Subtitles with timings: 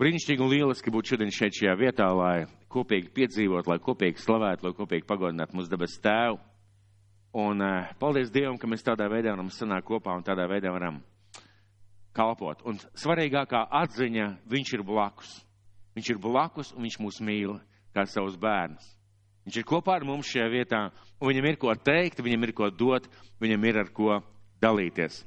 [0.00, 4.76] Brīnišķīgi un lieliski būt šodien šeit šajā vietā, lai kopīgi piedzīvot, lai kopīgi slavētu, lai
[4.78, 6.38] kopīgi pagodinātu mūsu debes tēvu.
[7.36, 11.02] Un uh, paldies Dievam, ka mēs tādā veidā varam sanākt kopā un tādā veidā varam
[12.16, 12.64] kalpot.
[12.64, 15.36] Un svarīgākā atziņa, viņš ir blakus.
[15.98, 17.58] Viņš ir blakus un viņš mūs mīl
[17.92, 18.88] kā savus bērnus.
[19.44, 20.84] Viņš ir kopā ar mums šajā vietā,
[21.20, 23.12] un viņam ir ko teikt, viņam ir ko dot,
[23.44, 24.22] viņam ir ar ko
[24.64, 25.26] dalīties.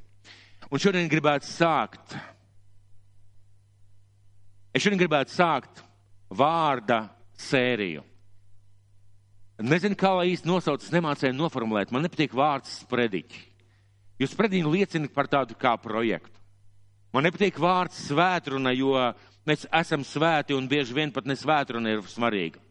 [0.72, 2.18] Un šodien gribētu sākt.
[4.74, 5.84] Es šodien gribētu sākt
[6.34, 7.06] vārda
[7.38, 8.02] sēriju.
[9.64, 11.92] Nezinu, kā lai īsti nosauc, nemācēju noformulēt.
[11.94, 13.44] Man nepatīk vārds sprediķi.
[14.20, 16.34] Jo sprediķi liecina par tādu kā projektu.
[17.14, 18.98] Man nepatīk vārds svētruna, jo
[19.46, 22.62] mēs esam svēti un bieži vien pat nesvētruna ir svarīga.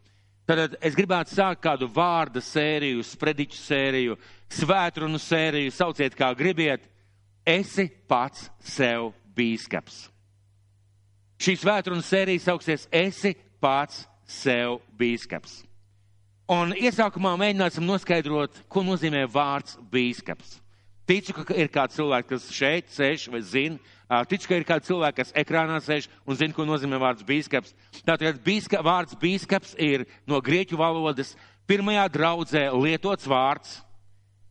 [0.43, 4.17] Tad es gribētu sākt kādu vārda sēriju, sprediķu sēriju,
[4.51, 6.89] svētrunu sēriju, sauciet kā gribiet.
[7.47, 10.12] Esi pats sev bīskaps.
[11.43, 15.65] Šī svētruna sērija sauksies Esi pats sev bīskaps.
[16.53, 20.61] Un iesākumā mēģināsim noskaidrot, ko nozīmē vārds bīskaps.
[21.09, 23.95] Ticu, ka ir kāds cilvēks, kas šeit sēž vai zina.
[24.31, 27.75] Ticu, ka ir kāds cilvēks, kas ekrānā sēž un zina, ko nozīmē vārds bīskaps.
[28.07, 31.35] Tātad bīska, vārds bīskaps ir no grieķu valodas
[31.67, 33.81] pirmajā draudzē lietots vārds.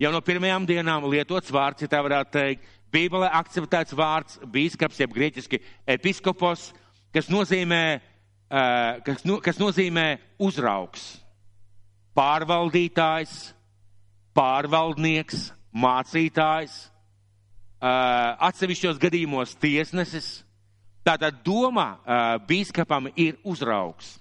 [0.02, 2.67] Jau no pirmajām dienām lietots vārds, ja tā varētu teikt.
[2.92, 6.70] Bībelē akceptēts vārds bīskaps, jeb grieķiski episkopos,
[7.16, 7.84] kas nozīmē,
[9.08, 10.08] kas, kas nozīmē
[10.44, 11.22] uzraugs
[12.17, 13.34] pārvaldītājs,
[14.36, 16.78] pārvaldnieks, mācītājs,
[17.81, 20.42] atsevišķos gadījumos tiesnesis.
[21.08, 21.95] Tātad doma
[22.47, 24.19] bīskapam ir uzraugs.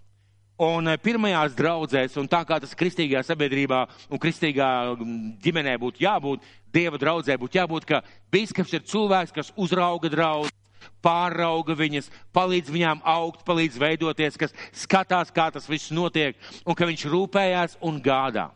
[0.61, 3.78] Un pirmajās draudzēs, un tā kā tas kristīgajā sabiedrībā
[4.12, 4.69] un kristīgā
[5.41, 10.53] ģimenē būtu jābūt, dieva draudzē būtu jābūt, ka bīskaps ir cilvēks, kas uzrauga draudz,
[11.00, 16.36] pārauga viņas, palīdz viņām augt, palīdz veidoties, kas skatās, kā tas viss notiek,
[16.69, 18.50] un ka viņš rūpējās un gādā.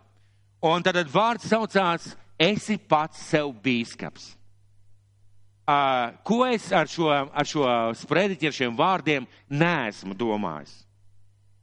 [0.65, 4.35] Un tad vārds saucās, esi pats sev bīskaps.
[5.64, 7.64] Uh, ko es ar šo, ar šo
[7.97, 10.83] sprediķi, ar šiem vārdiem neesmu domājis?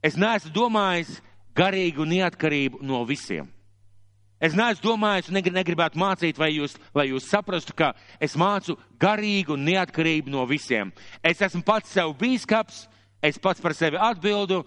[0.01, 1.19] Es neesmu domājis
[1.57, 3.49] garīgu neatkarību no visiem.
[4.41, 10.33] Es neesmu domājis, negribētu mācīt, vai jūs, lai jūs saprastu, ka es mācu garīgu neatkarību
[10.33, 10.89] no visiem.
[11.21, 12.87] Es esmu pats sev bīskaps,
[13.21, 14.63] es pats par sevi atbildu,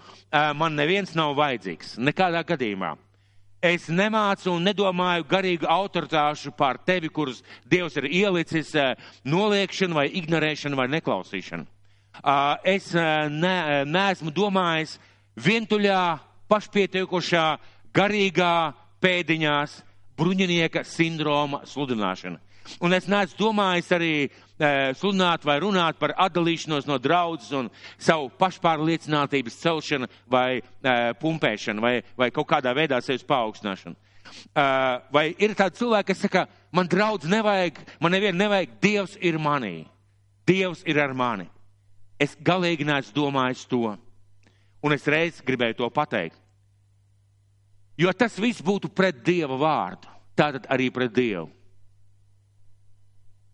[0.54, 1.96] man neviens nav vajadzīgs.
[1.98, 2.92] Nekādā gadījumā.
[3.64, 8.74] Es nemācu un nedomāju garīgu autoritāšu pār tevi, kurus Dievs ir ielicis
[9.24, 11.66] noliekšanu vai ignorēšanu vai neklausīšanu.
[12.62, 13.56] Es ne,
[13.88, 15.00] neesmu domājis
[15.40, 16.02] vientuļā,
[16.50, 17.44] pašpietiekušā,
[17.94, 18.54] garīgā,
[19.02, 19.78] pēdiņās
[20.18, 22.40] bruņinieka sindroma sludināšana.
[22.80, 24.28] Un es neesmu domājis arī e,
[24.96, 27.68] sludināt vai runāt par atdalīšanos no draudzes un
[28.00, 30.62] savu pašpārliecinātības celšanu vai e,
[31.20, 33.98] pumpēšanu vai, vai kaut kādā veidā sevis paaugstināšanu.
[34.56, 34.64] E,
[35.12, 39.74] vai ir tādi cilvēki, kas saka, man draudz nevajag, man nevienu nevajag, Dievs ir manī.
[40.48, 41.46] Dievs ir ar mani.
[42.20, 43.94] Es galīgi neesmu domājis to.
[44.84, 46.36] Un es reiz gribēju to pateikt.
[47.96, 51.46] Jo tas viss būtu pret Dieva vārdu, tātad arī pret Dievu.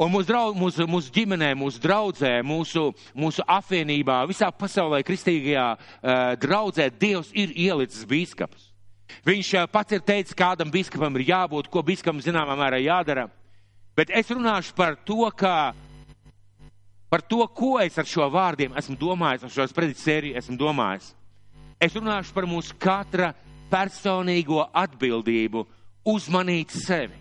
[0.01, 6.21] Un mūsu, draug, mūsu, mūsu ģimenē, mūsu draudzē, mūsu, mūsu apvienībā, visā pasaulē, kristīgajā uh,
[6.41, 8.71] draudzē, Dievs ir ielicis bīskaps.
[9.29, 13.27] Viņš uh, pats ir teicis, kādam bīskapam ir jābūt, ko bīskapam zināmā mērā jādara.
[13.93, 15.75] Bet es runāšu par to, kā,
[17.13, 21.13] par to, ko es ar šo vārdiem esmu domājis, ar šo sprediķu sēriju esmu domājis.
[21.81, 23.31] Es runāšu par mūsu katra
[23.73, 25.63] personīgo atbildību
[26.13, 27.17] uzmanīt sevi.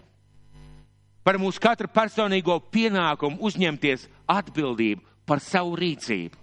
[1.24, 6.36] Par mūsu katru personīgo pienākumu uzņemties atbildību par savu rīcību,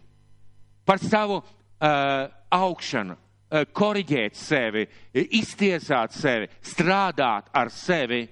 [0.86, 8.22] par savu uh, augšanu, uh, koriģēt sevi, iztiesāt sevi, strādāt ar sevi.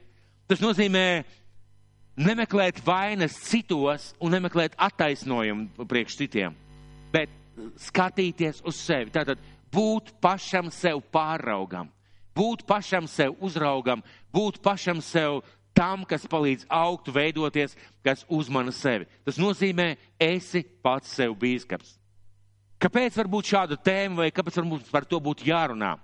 [0.49, 1.07] Tas nozīmē
[2.25, 6.55] nemeklēt vainas citos un nemeklēt attaisnojumu priekš citiem,
[7.13, 7.33] bet
[7.81, 9.13] skatīties uz sevi.
[9.15, 9.43] Tātad
[9.75, 11.91] būt pašam sev pāraugam,
[12.37, 14.03] būt pašam sev uzraugam,
[14.35, 15.43] būt pašam sev
[15.75, 17.75] tam, kas palīdz augt, veidoties,
[18.07, 19.09] kas uzmana sevi.
[19.27, 21.97] Tas nozīmē, esi pats sev bīskaps.
[22.83, 25.95] Kāpēc var būt šāda tēma vai kāpēc mums par to būtu jārunā?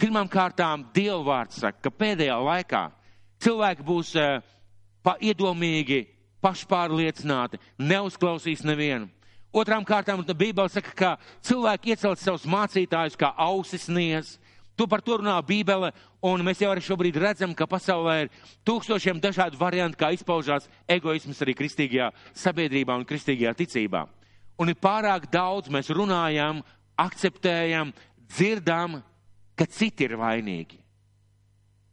[0.00, 2.82] Pirmām kārtām Dieva vārds saka, ka pēdējā laikā
[3.44, 4.40] cilvēki būs uh,
[5.04, 6.00] pa iedomīgi,
[6.44, 9.08] pašpārliecināti, neuzklausīs nevienu.
[9.54, 11.10] Otrām kārtām Bībele saka, ka
[11.46, 14.34] cilvēki iecelt savus mācītājus kā ausis nies.
[14.74, 15.92] To par to runā Bībele,
[16.26, 18.32] un mēs jau arī šobrīd redzam, ka pasaulē ir
[18.66, 24.02] tūkstošiem dažādu variantu, kā izpaužās egoisms arī kristīgajā sabiedrībā un kristīgajā ticībā.
[24.58, 26.58] Un ir pārāk daudz mēs runājam,
[26.98, 27.94] akceptējam,
[28.26, 28.98] dzirdam,
[29.54, 30.83] ka citi ir vainīgi.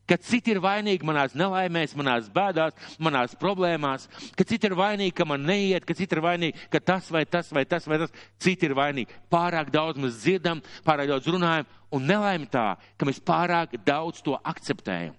[0.09, 5.27] Ka citi ir vainīgi manās nelaimēs, manās bēdās, manās problēmās, ka citi ir vainīgi, ka
[5.29, 8.11] man neiet, ka citi ir vainīgi, ka tas vai tas vai tas vai tas,
[8.41, 9.13] citi ir vainīgi.
[9.31, 14.35] Pārāk daudz mēs dzirdam, pārāk daudz runājam, un nelaime tā, ka mēs pārāk daudz to
[14.41, 15.15] akceptējam.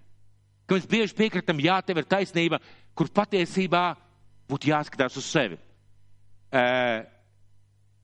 [0.66, 2.60] Ka mēs bieži piekritam, jā, tev ir taisnība,
[2.98, 3.86] kur patiesībā
[4.50, 5.58] būtu jāskatās uz sevi.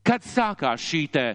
[0.08, 1.26] Kad sākās šī te,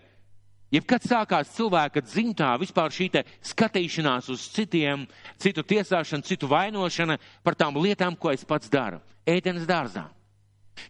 [0.74, 3.10] jebkad sākās cilvēka dzimtā vispār šī
[3.54, 5.06] skatīšanās uz citiem,
[5.38, 9.02] citu tiesāšana, citu vainošana par tām lietām, ko es pats daru.
[9.26, 10.08] Ēdienas dārzā.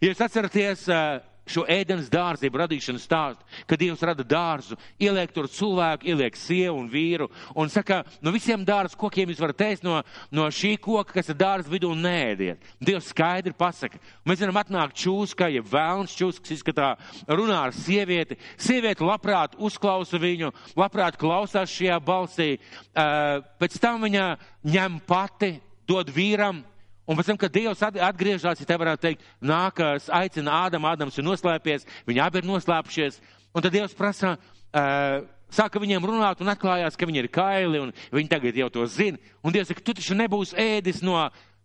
[0.00, 5.48] Ja jūs atceraties, uh, šo ēdienas dārzību radīšanas stāstu, kad Dievs rada dārzu, ieliek tur
[5.50, 10.00] cilvēku, ieliek sievu un vīru, un saka, no visiem dārza kokiem jūs varat ēst no,
[10.34, 12.64] no šī koka, kas ir dārza vidū, nēdiet.
[12.80, 14.00] Dievs skaidri pasaka.
[14.24, 16.94] Mēs zinām, atnāk čūska, ja vēlns čūskas izskatā,
[17.28, 18.38] runā ar sievieti.
[18.60, 22.50] Sieviete labprāt uzklausa viņu, labprāt klausās šajā balsī.
[22.94, 24.28] Pēc tam viņa
[24.74, 25.56] ņem pati,
[25.88, 26.62] dod vīram,
[27.04, 31.26] Un pēc tam, kad Dievs atgriežas, ja te varētu teikt, nākas, aicina Ādamu, Ādams ir
[31.26, 33.18] noslēpies, viņi abi ir noslēpušies,
[33.52, 37.92] un tad Dievs prasa, uh, sāka viņiem runāt un atklājās, ka viņi ir kaili, un
[38.14, 39.20] viņi tagad jau to zina.
[39.44, 41.18] Un Dievs saka, tu taču nebūsi ēdis no,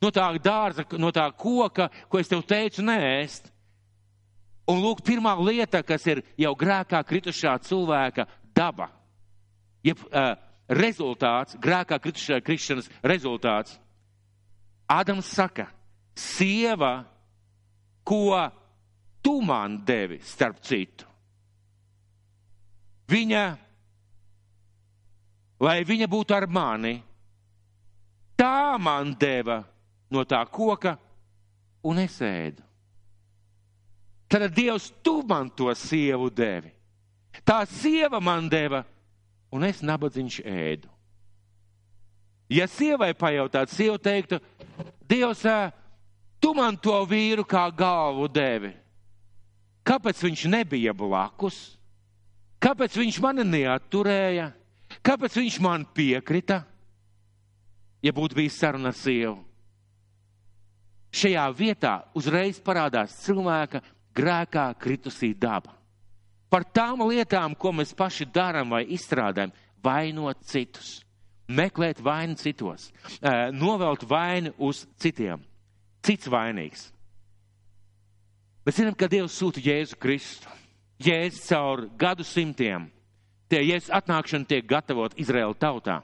[0.03, 3.47] no tā dārza, no tā koka, ko es tev teicu, nēst.
[4.69, 8.91] Un lūk, pirmā lieta, kas ir jau grēkā kritušā cilvēka daba,
[9.87, 10.35] jeb uh,
[10.67, 13.79] rezultāts, grēkā kritušā krišanas rezultāts
[14.89, 15.67] Ādams saka,
[16.17, 17.03] sieva,
[18.03, 18.33] ko
[19.21, 21.05] tu man devi starp citu.
[23.09, 23.43] Viņa,
[25.65, 26.95] lai viņa būtu ar mani,
[28.37, 29.61] tā man deva
[30.09, 30.95] no tā koka,
[31.85, 32.65] un es ēdu.
[34.29, 36.69] Tad Dievs, tu man to sievu devi.
[37.45, 38.83] Tā sieva man deva,
[39.49, 40.89] un es nabadzīgs ēdu.
[42.49, 44.39] Ja sievai pajautāt, sieva teiktu,
[45.09, 45.41] Dievs,
[46.37, 48.69] tu man to vīru kā galvu devi.
[49.81, 51.57] Kāpēc viņš nebija blakus?
[52.61, 54.51] Kāpēc viņš mani neatturēja?
[55.01, 56.61] Kāpēc viņš man piekrita?
[58.05, 59.39] Ja būtu bijis saruna ar sievu.
[61.09, 63.81] Šajā vietā uzreiz parādās cilvēka
[64.13, 65.73] grēkā kritusī daba.
[66.49, 69.51] Par tām lietām, ko mēs paši darām vai izstrādājam,
[69.81, 70.99] vainot citus
[71.49, 72.91] meklēt vainu citos,
[73.57, 75.41] novelt vainu uz citiem.
[76.05, 76.87] Cits vainīgs.
[78.63, 80.51] Mēs zinām, ka Dievs sūta Jēzu Kristu.
[80.99, 82.89] Jēzus caur gadu simtiem.
[83.49, 86.01] Tie Jēzus atnākšana tiek gatavot Izraēla tautā.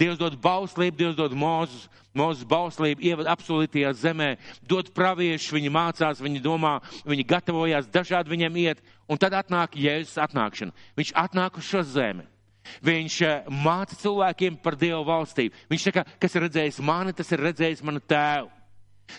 [0.00, 4.30] Dievs dod bauslību, Dievs dod mūzus, mūzus bauslību, ievad apsolītajā zemē,
[4.64, 10.16] dod praviešu, viņi mācās, viņi domā, viņi gatavojās, dažādi viņiem iet, un tad atnāk Jēzus
[10.24, 10.72] atnākšana.
[10.96, 12.24] Viņš atnāk uz šo zemi.
[12.84, 15.66] Viņš eh, māca cilvēkiem par Dievu valstību.
[15.70, 18.50] Viņš saka, kas ir redzējis mani, tas ir redzējis manu tēvu.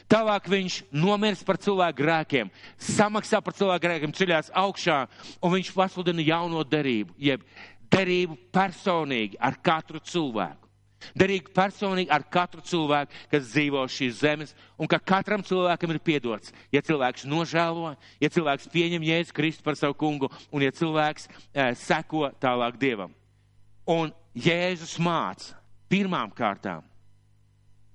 [0.07, 5.01] Tālāk viņš nomirs par cilvēku grēkiem, samaksā par cilvēku grēkiem, ceļās augšā,
[5.43, 7.43] un viņš pasludina jauno derību, jeb
[7.91, 10.69] derību personīgi ar katru cilvēku.
[11.17, 16.53] Derīgi personīgi ar katru cilvēku, kas dzīvo šīs zemes, un ka katram cilvēkam ir piedots.
[16.71, 21.73] Ja cilvēks nožēlo, ja cilvēks pieņem Jēzu Kristu par savu kungu, un ja cilvēks eh,
[21.75, 23.17] seko tālāk Dievam.
[23.89, 25.57] Un Jēzus māca
[25.91, 26.83] pirmām kārtām,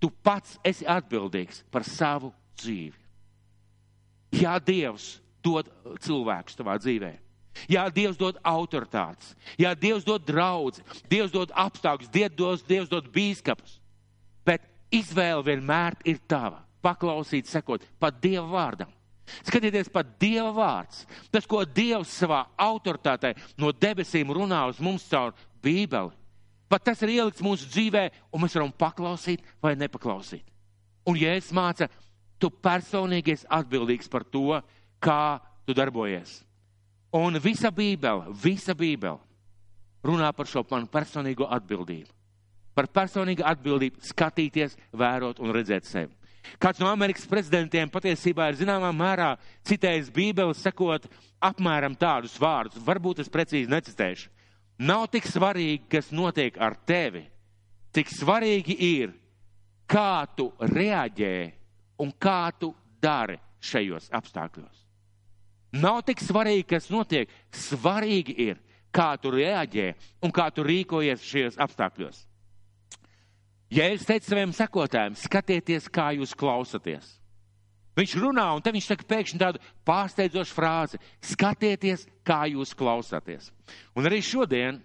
[0.01, 2.99] tu pats esi atbildīgs par savu dzīvi.
[4.37, 5.71] Jā, Dievs dod
[6.03, 7.13] cilvēkus tavā dzīvē.
[7.73, 13.79] Jā, Dievs dod autoritātes, jā, Dievs dod draudzi, Dievs dod apstākļus, Dievs, Dievs dod bīskapus.
[14.45, 16.61] Bet izvēle vienmēr ir tava.
[16.85, 18.93] Paklausīt, sekot pat Dieva vārdam.
[19.43, 21.03] Skatieties, pat Dieva vārds,
[21.33, 25.35] tas, ko Dievs savā autoritātē no debesīm runā uz mums caur
[25.67, 26.15] Bībeli.
[26.71, 30.43] Pat tas ir ielikts mūsu dzīvē, un mēs varam paklausīt vai nepaklausīt.
[31.07, 31.87] Un, ja es mācu,
[32.43, 34.59] tu personīgi esi atbildīgs par to,
[35.03, 36.41] kā tu darbojies.
[37.15, 39.23] Un visa Bībele, visa Bībele
[40.07, 42.11] runā par šo manu personīgo atbildību.
[42.77, 46.13] Par personīgu atbildību skatīties, vērot un redzēt sevi.
[46.63, 49.33] Kāds no Amerikas prezidentiem patiesībā ir zināmā mērā
[49.67, 51.09] citējis Bībeli, sakot
[51.43, 52.83] apmēram tādus vārdus.
[52.87, 54.31] Varbūt es precīzi necitēšu.
[54.79, 57.23] Nav tik svarīgi, kas notiek ar tevi,
[57.97, 59.15] cik svarīgi ir,
[59.89, 61.37] kā tu reaģē
[62.03, 64.83] un kā tu dari šajos apstākļos.
[65.81, 68.61] Nav tik svarīgi, kas notiek, svarīgi ir,
[68.93, 69.91] kā tu reaģē
[70.25, 72.23] un kā tu rīkojies šajos apstākļos.
[73.73, 77.17] Ja es teicu saviem sekotājiem, skatieties, kā jūs klausaties.
[77.97, 81.01] Viņš runā, un te viņš saka pēkšņi tādu pārsteidzošu frāzi-
[81.33, 83.51] skatieties, kā jūs klausāties.
[83.97, 84.83] Un arī šodien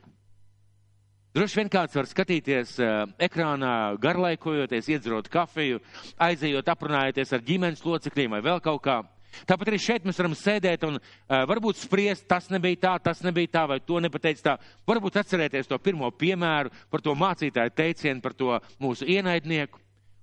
[1.36, 5.82] droši vien kāds var skatīties uh, ekrānā, garlaikojoties, iedzerot kafiju,
[6.20, 9.04] aizejot, aprunājoties ar ģimenes locekļiem vai vēl kaut kā.
[9.48, 13.48] Tāpat arī šeit mēs varam sēdēt un uh, varbūt spriest, tas nebija tā, tas nebija
[13.48, 14.58] tā, vai to nepateic tā.
[14.88, 19.80] Varbūt atcerēties to pirmo piemēru par to mācītāju teicienu, par to mūsu ienaidnieku.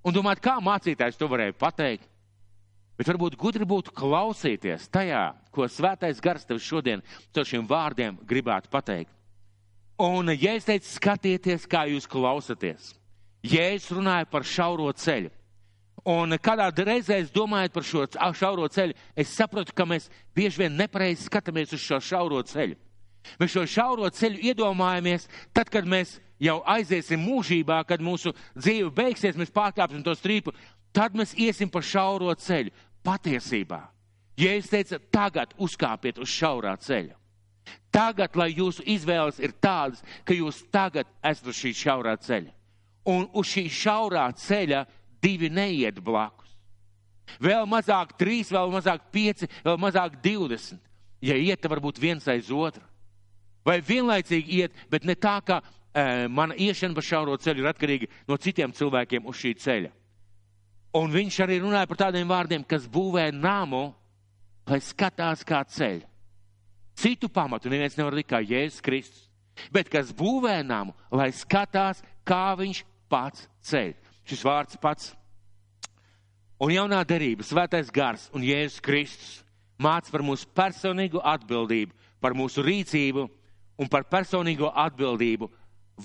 [0.08, 2.08] Un domāt, kā mācītājs to varēja pateikt.
[2.98, 8.70] Bet varbūt gudri būtu klausīties tajā, ko svētais gars tev šodien caur šiem vārdiem gribētu
[8.72, 9.12] pateikt.
[10.02, 12.92] Un, ja es teicu, skatieties, kā jūs klausāties,
[13.46, 15.30] ja es runāju par šauro ceļu,
[16.10, 18.04] un kādā reizē es domāju par šo
[18.38, 22.78] šauro ceļu, es saprotu, ka mēs bieži vien nepareizi skatāmies uz šo šauro ceļu.
[23.38, 29.38] Mēs šo šauro ceļu iedomājamies tad, kad mēs jau aiziesim mūžībā, kad mūsu dzīve beigsies,
[29.38, 30.54] mēs pārkāpsim to strīpu,
[30.94, 32.70] tad mēs iesim pa šauro ceļu
[33.06, 33.82] patiesībā.
[34.38, 37.16] Jēzus teica, tagad uzkāpiet uz šaurā ceļa.
[37.90, 42.52] Tagad, lai jūsu izvēles ir tādas, ka jūs tagad esat uz šī šaurā ceļa.
[43.08, 44.84] Un uz šī šaurā ceļa
[45.22, 46.52] divi neiet blakus.
[47.42, 50.84] Vēl mazāk trīs, vēl mazāk pieci, vēl mazāk divdesmit.
[51.20, 52.84] Ja iet, tad varbūt viens aiz otru.
[53.66, 58.08] Vai vienlaicīgi iet, bet ne tā, ka e, mana iešana pa šauro ceļu ir atkarīga
[58.28, 59.90] no citiem cilvēkiem uz šī ceļa.
[60.96, 63.90] Un viņš arī runāja par tādiem vārdiem, kas būvē namu,
[64.68, 66.00] lai skatās kā ceļ.
[66.98, 69.26] Citu pamatu neviens nevar likt kā Jēzus Kristus,
[69.70, 73.92] bet kas būvē namu, lai skatās, kā viņš pats ceļ.
[74.28, 75.12] Šis vārds pats.
[76.58, 79.36] Un jaunā derība, svētais gars un Jēzus Kristus
[79.78, 83.28] māca par mūsu personīgo atbildību, par mūsu rīcību
[83.78, 85.52] un par personīgo atbildību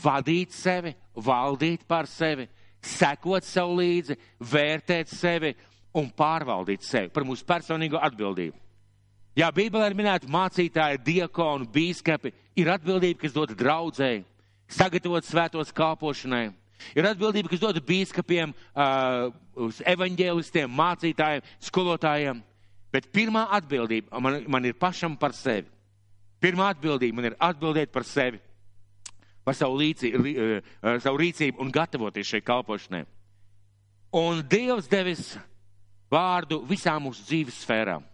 [0.03, 2.47] vadīt sevi, valdīt par sevi,
[2.83, 4.17] sekot sev līdzi,
[4.51, 5.53] vērtēt sevi
[5.97, 8.57] un pārvaldīt sevi par mūsu personīgo atbildību.
[9.37, 14.21] Jā, Bībelē ir minēta mācītāji, diakoni, bīskapi, ir atbildība, kas dod draudzēji,
[14.69, 16.51] sagatavot svētos kalpošanai.
[16.93, 19.31] Ir atbildība, kas dod bīskapiem, uh,
[19.89, 22.43] evaņģēlistiem, mācītājiem, skolotājiem.
[22.93, 25.65] Bet pirmā atbildība man, man ir pašam par sevi.
[26.43, 28.41] Pirmā atbildība man ir atbildēt par sevi
[29.43, 33.03] par savu, līdzi, uh, savu rīcību un gatavoties šai kalpošanai.
[34.13, 35.33] Un Dievs devis
[36.13, 38.05] vārdu visām mūsu dzīves sfērām.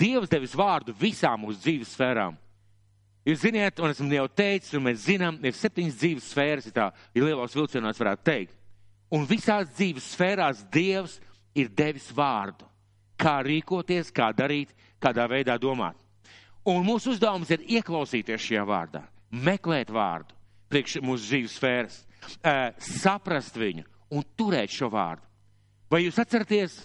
[0.00, 2.36] Dievs devis vārdu visām mūsu dzīves sfērām.
[3.28, 6.86] Jūs ziniet, un esmu jau teicis, un mēs zinām, ir septiņas dzīves sfēras, ja tā
[7.16, 8.54] ir lielos vilcienos varētu teikt.
[9.12, 11.18] Un visās dzīves sfērās Dievs
[11.58, 12.64] ir devis vārdu.
[13.20, 15.98] Kā rīkoties, kā darīt, kādā veidā domāt.
[16.64, 20.36] Un mūsu uzdevums ir ieklausīties šajā vārdā meklēt vārdu
[20.70, 21.96] priekš mūsu dzīves sfēras,
[23.00, 25.26] saprast viņu un turēt šo vārdu.
[25.90, 26.76] Vai jūs atceraties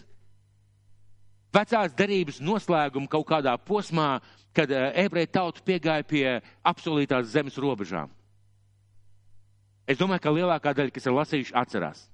[1.53, 4.17] vecās derības noslēgumu kaut kādā posmā,
[4.55, 6.25] kad ebreju tauta piegāja pie
[6.65, 8.09] apsolītās zemes robežām?
[9.85, 12.05] Es domāju, ka lielākā daļa, kas ir lasījuši, atcerās.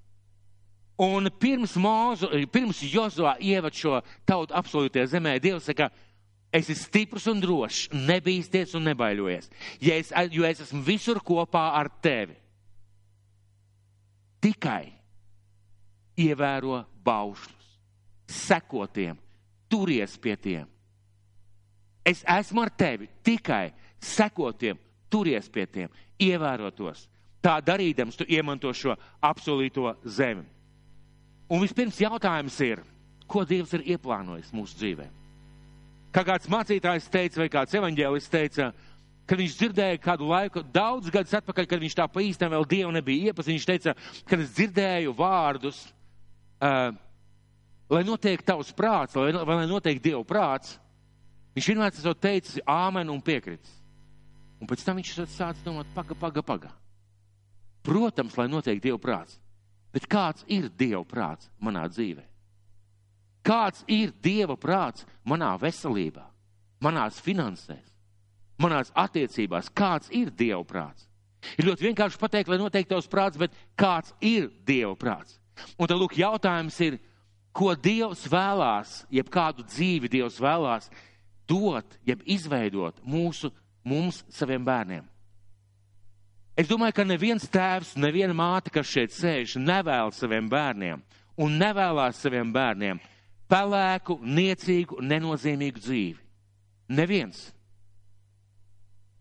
[1.02, 5.88] Un pirms, mūzu, pirms Jozovā ievad šo tautu apsolītajā zemē, Dievs saka,
[6.52, 9.50] esi stiprs un drošs, nebīsties un nebaiļojies,
[9.84, 12.36] ja es, jo es esmu visur kopā ar tevi.
[14.42, 14.90] Tikai
[16.20, 17.68] ievēro baušļus,
[18.28, 19.20] seko tiem,
[19.72, 20.68] turies pie tiem.
[22.06, 23.70] Es esmu ar tevi, tikai
[24.02, 24.80] seko tiem,
[25.14, 27.06] turies pie tiem, ievēro tos.
[27.42, 30.44] Tā darīdams, tu iemanto šo apsolīto zemi.
[31.52, 32.84] Un vispirms jautājums ir,
[33.28, 35.21] ko Dievs ir ieplānojis mūsu dzīvēm?
[36.12, 38.72] Kā kāds mācītājs teica, vai kāds evaņģēlis teica,
[39.30, 42.92] kad viņš dzirdēja kādu laiku, daudz gadus atpakaļ, kad viņš tā pa īstam vēl Dievu
[42.92, 43.94] nebija iepazinis, viņš teica,
[44.28, 45.80] kad es dzirdēju vārdus,
[46.60, 46.90] uh,
[47.96, 50.76] lai notiek tavs prāts, lai, vai lai notiek Dievu prāts,
[51.56, 53.72] viņš vienmēr tas teicis āmen un piekrits.
[54.62, 56.74] Un pēc tam viņš sāca domāt, paga, paga, paga.
[57.88, 59.40] Protams, lai notiek Dievu prāts,
[59.96, 62.31] bet kāds ir Dievu prāts manā dzīvē?
[63.46, 66.24] Kāds ir Dieva prāts manā veselībā,
[66.84, 67.88] manās finansēs,
[68.62, 69.72] manās attiecībās?
[69.74, 71.08] Kāds ir Dieva prāts?
[71.58, 75.40] Ir ļoti vienkārši pateikt, lai noteikti tavs prāts, bet kāds ir Dieva prāts?
[75.78, 77.00] Un tad, lūk, jautājums ir,
[77.54, 80.92] ko Dievs vēlās, jeb kādu dzīvi Dievs vēlās
[81.50, 83.52] dot, jeb izveidot mūsu,
[83.84, 85.08] mums, saviem bērniem.
[86.62, 91.02] Es domāju, ka neviens tēvs, neviena māte, kas šeit sēž, nevēlas saviem bērniem
[91.42, 93.00] un nevēlās saviem bērniem
[93.52, 96.20] pelēku, niecīgu, nenozīmīgu dzīvi.
[96.92, 97.50] Neviens.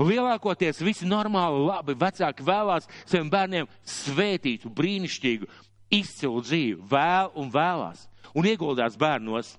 [0.01, 5.49] Lielākoties visi normāli, labi vecāki vēlās saviem bērniem svētītu, brīnišķīgu,
[5.93, 9.57] izcilu dzīvi, vēl un vēlās, un ieguldās bērnos.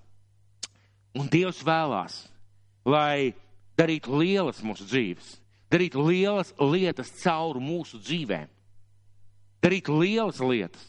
[1.11, 2.13] Un Dievs vēlās,
[2.87, 3.33] lai
[3.75, 5.33] darītu lielas mūsu dzīves,
[5.71, 8.47] darītu lielas lietas cauri mūsu dzīvēm,
[9.61, 10.85] darītu lielas lietas,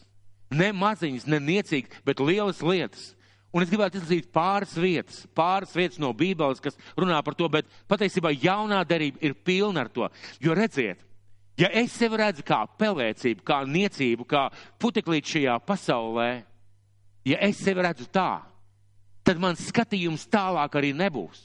[0.55, 3.11] ne maziņas, ne niecīgas, bet lielas lietas.
[3.53, 7.69] Un es gribētu izlasīt pāris vietas, pāris vietas no Bībeles, kas runā par to, bet
[7.91, 10.09] patiesībā jaunā derība ir pilna ar to.
[10.41, 11.03] Jo redziet,
[11.61, 14.47] ja es sevi redzu kā pelēcību, kā niecību, kā
[14.81, 16.31] puteklīt šajā pasaulē,
[17.29, 18.41] ja es sevi redzu tā,
[19.21, 21.45] tad man skatījums tālāk arī nebūs.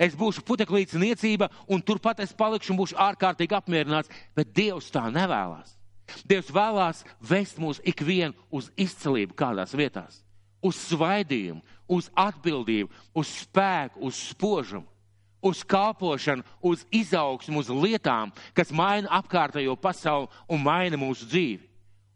[0.00, 5.04] Es būšu puteklīts niecība, un turpat es palikšu un būšu ārkārtīgi apmierināts, bet Dievs tā
[5.12, 5.76] nevēlas.
[6.24, 10.24] Dievs vēlās vest mūs ikvienu uz izcelību kādās vietās
[10.64, 14.86] uz svaidījumu, uz atbildību, uz spēku, uz spožumu,
[15.42, 21.62] uz kalpošanu, uz izaugsmu, uz lietām, kas maina apkārtējo pasauli un maina mūsu dzīvi.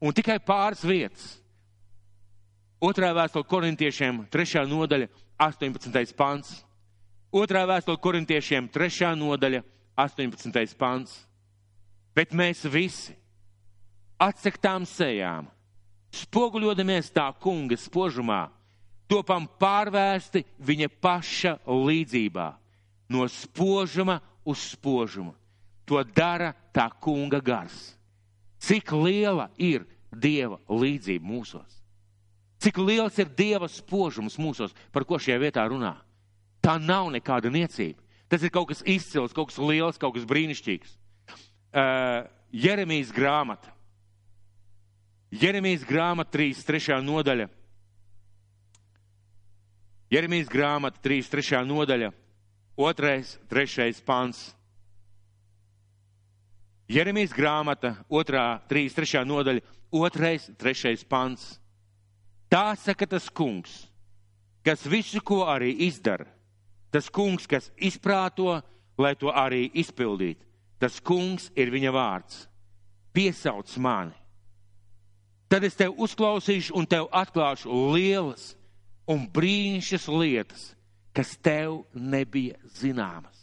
[0.00, 1.36] Un tikai pāris vietas.
[2.80, 6.14] Otrā vēstule korintiešiem, trešā nodaļa, 18.
[6.16, 6.62] pants.
[7.30, 9.60] Otrā vēstule korintiešiem, trešā nodaļa,
[10.00, 10.76] 18.
[10.80, 11.18] pants.
[12.16, 13.14] Bet mēs visi
[14.20, 15.46] atsektām sejām
[16.14, 18.48] spoguļodamies tā kunga spožumā,
[19.10, 22.48] topam pārvērsti viņa paša līdzībā,
[23.10, 25.34] no spožuma uz spožumu.
[25.86, 27.96] To dara tā kunga gars.
[28.60, 31.80] Cik liela ir Dieva līdzība mūsos?
[32.60, 35.94] Cik liels ir Dieva spožums mūsos, par ko šajā vietā runā?
[36.60, 38.02] Tā nav nekāda niecība.
[38.30, 40.92] Tas ir kaut kas izcils, kaut kas liels, kaut kas brīnišķīgs.
[41.70, 43.72] Uh, Jeremijas grāmata.
[45.30, 47.46] Jeremijas grāmata 3, 3 nodaļa.
[50.10, 52.08] Jeremijas grāmata 3, 3 nodaļa,
[52.74, 54.40] 2, 3 pants.
[56.90, 58.24] Jeremijas grāmata 2,
[58.66, 59.62] 3, 3 nodaļa,
[59.94, 61.46] 2, 3 pants.
[62.50, 63.86] Tā saka tas kungs,
[64.66, 66.26] kas visu, ko arī izdara.
[66.90, 68.58] Tas kungs, kas izprāto,
[68.98, 70.42] lai to arī izpildītu.
[70.82, 72.48] Tas kungs ir viņa vārds.
[73.14, 74.19] Piesauc mani
[75.50, 78.52] Tad es tev uzklausīšu un tev atklāšu lielas
[79.10, 80.66] un brīnišķas lietas,
[81.16, 83.34] kas tev nebija zināmas.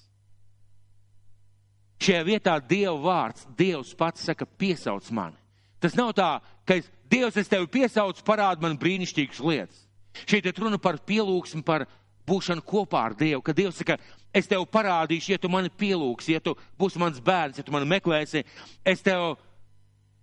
[1.99, 5.35] Šajā vietā Dieva vārds, Dievs pats saka, piesauc mani.
[5.83, 9.83] Tas nav tā, ka es, Dievs, es tevi piesaucu, parāda man brīnišķīgas lietas.
[10.23, 11.85] Šeit ir runa par pielūgsmu, par
[12.27, 13.97] būšanu kopā ar Dievu, ka Dievs saka,
[14.35, 17.89] es tev parādīšu, ja tu mani pielūgsi, ja tu būsi mans bērns, ja tu mani
[17.89, 18.43] meklēsi,
[18.85, 19.35] es tev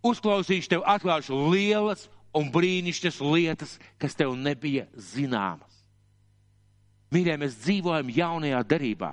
[0.05, 5.71] uzklausīšu tev, atklāšu lielas un brīnišķas lietas, kas tev nebija zināmas.
[7.15, 9.13] Mīļie, mēs dzīvojam jaunajā darībā.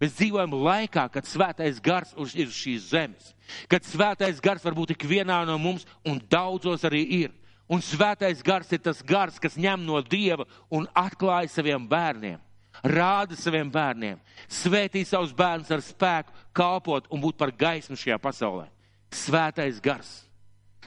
[0.00, 3.34] Mēs dzīvojam laikā, kad svētais gars ir uz šīs zemes,
[3.68, 7.34] kad svētais gars var būt ikvienā no mums un daudzos arī ir.
[7.70, 12.40] Un svētais gars ir tas gars, kas ņem no Dieva un atklāja saviem bērniem,
[12.82, 14.16] rāda saviem bērniem,
[14.48, 18.66] svētī savus bērnus ar spēku, kalpot un būt par gaismu šajā pasaulē.
[19.14, 20.29] Svētais gars.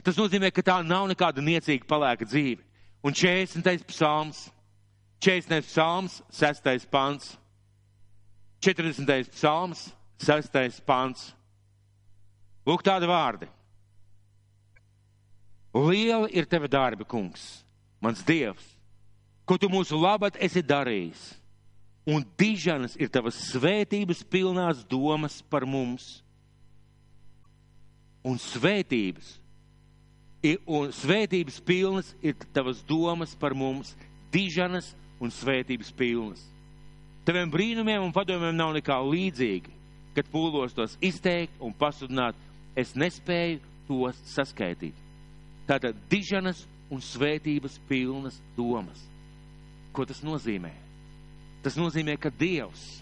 [0.04, 2.60] Tas nozīmē, ka tā nav nekāda niecīga palēka dzīve.
[3.04, 3.86] Un 40.
[3.88, 4.50] psalms,
[5.24, 5.64] 40.
[5.64, 6.86] psalms, 6.
[6.92, 7.38] pants,
[8.60, 9.32] 40.
[9.32, 9.86] psalms,
[10.20, 10.80] 6.
[10.84, 11.30] pants.
[12.68, 13.48] Lūk, tādi vārdi.
[15.74, 17.64] Liela ir teva darba, kungs,
[18.00, 18.64] mans dievs,
[19.44, 21.22] ko tu mūsu labad esi darījis,
[22.06, 26.20] un dižanas ir tavas svētības pilnās domas par mums.
[28.24, 29.34] Un svētības
[30.66, 33.94] un svētības pilnas ir tavas domas par mums,
[34.32, 34.90] dižanas
[35.22, 36.42] un svētības pilnas.
[37.24, 39.72] Taviem brīnumiem un padomiem nav nekā līdzīga,
[40.14, 42.36] kad pūlos tos izteikt un pasludināt,
[42.76, 44.96] es nespēju tos saskaitīt.
[45.64, 49.00] Tātad dižanas un svētības pilnas domas.
[49.96, 50.74] Ko tas nozīmē?
[51.64, 53.00] Tas nozīmē, ka Dievs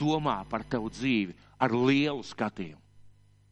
[0.00, 2.85] domā par tavu dzīvi ar lielu skatījumu.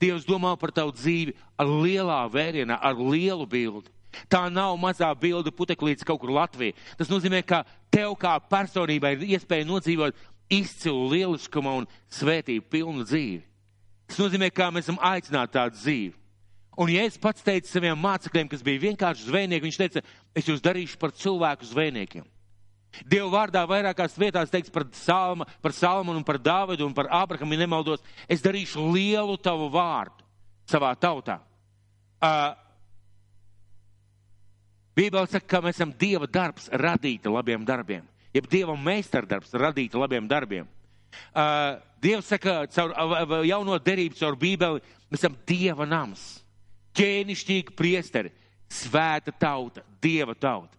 [0.02, 3.92] Dievs domā par tavu dzīvi ar lielā vērienā, ar lielu bildi.
[4.30, 6.74] Tā nav mazā bilde puteklīts kaut kur Latvijā.
[6.98, 10.18] Tas nozīmē, ka tev kā personībai ir iespēja nodzīvot
[10.52, 13.42] izcilu lieliskumu un svētību pilnu dzīvi.
[14.10, 16.14] Tas nozīmē, ka mēs esam aicināti tādu dzīvi.
[16.78, 20.02] Un ja es pats teicu saviem mācekļiem, kas bija vienkārši zvejnieki, viņš teica,
[20.34, 22.26] es jūs darīšu par cilvēku zvejniekiem.
[23.02, 27.64] Dieva vārdā vairākās vietās teiks par, salma, par Salmanu par Dāvidu un par Abrahamu, ja
[27.64, 30.24] nemaldos, es darīšu lielu tavu vārdu
[30.70, 31.40] savā tautā.
[32.22, 32.54] Uh,
[34.94, 38.06] Bībeli saka, ka mēs esam Dieva darbs radīti labiem darbiem.
[38.34, 40.70] Jeb Dieva meistardarbs radīti labiem darbiem.
[41.34, 46.24] Uh, Dievs saka, caur uh, jauno derību, caur Bībeli, mēs esam Dieva nams.
[46.94, 48.30] Ķēnišķīgi priesteri,
[48.70, 50.76] svēta tauta, dieva tauta.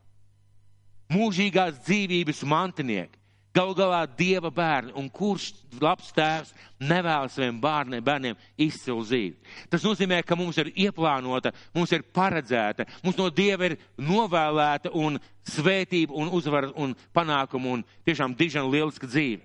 [1.12, 3.20] Mūžīgās dzīvības mantinieki,
[3.56, 9.36] galu galā dieva bērni, un kurš labs tēvs nevēlas saviem bērniem, bērniem izcilu dzīvi.
[9.72, 15.20] Tas nozīmē, ka mums ir ieplānota, mums ir paredzēta, mums no dieva ir novēlēta un
[15.48, 19.44] svētība un uzvara un panākuma un tiešām dižana lieliska dzīve.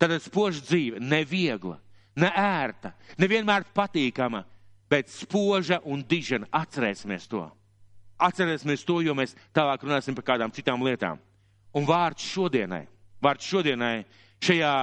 [0.00, 1.76] Tad spoža dzīve, neviegla,
[2.20, 4.44] ne ērta, nevienmēr patīkama,
[4.90, 6.48] bet spoža un dižana.
[6.54, 7.44] Atcerēsimies to.
[8.22, 11.18] Atcerēsimies to, jo mēs tālāk runāsim par kādām citām lietām.
[11.74, 12.84] Un vārds šodienai,
[13.22, 14.04] vārds šodienai
[14.44, 14.74] šajā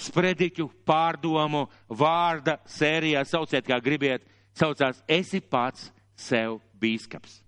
[0.00, 4.24] sprediķu pārdomu vārda sērijā sauciet, kā gribiet,
[4.56, 7.40] saucās esi pats sev bīskaps.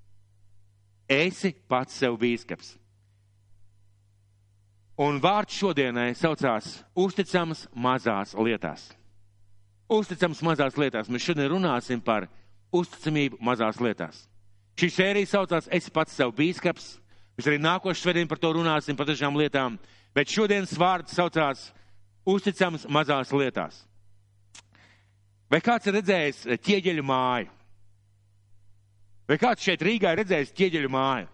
[1.09, 2.75] Esi pats sev bīskaps.
[5.01, 8.93] Un vārds šodienai saucās uzticams mazās lietās.
[9.91, 11.11] Uzticams mazās lietās.
[11.11, 12.29] Mēs šodien runāsim par
[12.73, 14.23] uzticamību mazās lietās.
[14.75, 16.97] Šī sērija saucās Es pats sev bīskaps.
[17.35, 19.79] Mēs arī nākošu svētdien par to runāsim, par dažām lietām.
[20.15, 21.73] Bet šodienas vārds saucās
[22.25, 23.83] Uzticams mazās lietās.
[25.51, 27.51] Vai kāds ir redzējis ķieģeļu māju?
[29.29, 31.29] Vai kāds šeit Rīgā ir redzējis ķieģeļu māju?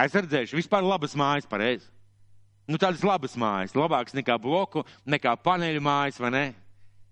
[0.00, 1.84] Es redzēšu vispār labas mājas, pareizi.
[2.70, 6.44] Nu, tādas labas mājas, labākas nekā bloku, nekā paneļu mājas, vai ne?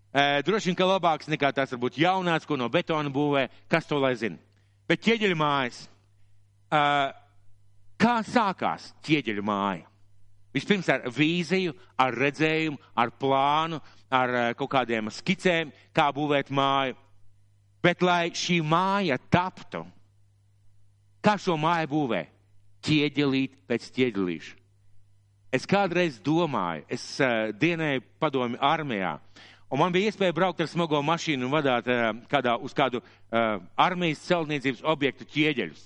[0.09, 3.99] E, droši vien, ka labāks nekā tās varbūt jaunās, ko no betona būvē, kas to
[4.01, 4.39] lai zina.
[4.89, 5.83] Bet ķieģeļu mājas.
[6.73, 6.81] E,
[8.01, 9.85] kā sākās ķieģeļu māja?
[10.57, 16.97] Vispirms ar vīziju, ar redzējumu, ar plānu, ar kaut kādiem skicēm, kā būvēt māju.
[17.85, 19.85] Bet, lai šī māja taptu,
[21.23, 22.23] kā šo māju būvē?
[22.89, 24.57] Ķieģelīt pēc ķieģelīša.
[25.55, 29.15] Es kādreiz domāju, es uh, dienēju padomi armijā,
[29.69, 33.59] Un man bija iespēja braukt ar smago mašīnu un vadīt uh, kādā, uz kādu uh,
[33.77, 35.83] armijas celtniecības objektu ķieģeļus.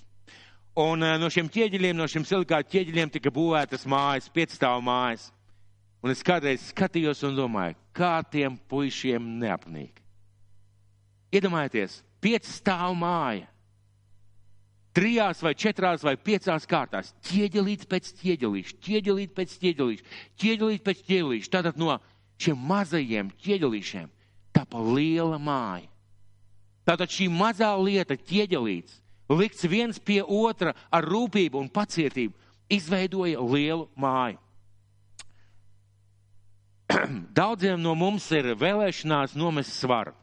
[0.79, 5.33] Un uh, no šiem ķieģeļiem, no šiem silikāta ķieģeļiem tika būvētas mājas, piecstāvu mājas.
[6.03, 9.99] Un es kādreiz skatījos un domāju, kā tiem puišiem neapnīk.
[11.35, 13.49] Iedomājieties, piecstāvu māja.
[14.93, 17.15] Trijās vai četrās vai piecās kārtās.
[17.25, 20.11] Ķieģelīt pēc ķieģelīša, ķieģelīt pēc ķieģelīša,
[20.43, 21.53] ķieģelīt pēc ķieģelīša.
[21.55, 21.97] Tātad no
[22.43, 24.11] šiem mazajiem ķieģelīšiem
[24.53, 25.89] tapa liela māja.
[26.87, 28.99] Tātad šī mazā lieta, ķieģelīts,
[29.31, 32.35] likts viens pie otra ar rūpību un pacietību,
[32.73, 34.41] izveidoja lielu māju.
[37.39, 40.17] Daudziem no mums ir vēlēšanās nomest svaru.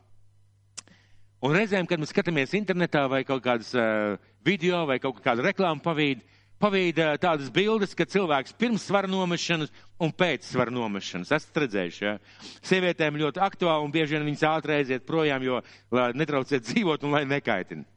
[1.40, 5.80] Un reizēm, kad mēs skatāmies internetā vai kaut kādas uh, video vai kaut kādu reklāmu
[5.86, 6.26] pavīdu,
[6.60, 11.32] pavīda tādas bildes, ka cilvēks pirms svara nomešanas un pēc svara nomešanas.
[11.36, 12.18] Esat redzējuši, ja?
[12.66, 15.62] Sievietēm ļoti aktuāli un bieži vien viņas ātri aiziet projām, jo
[15.96, 17.88] lai netrauciet dzīvot un lai nekaitina.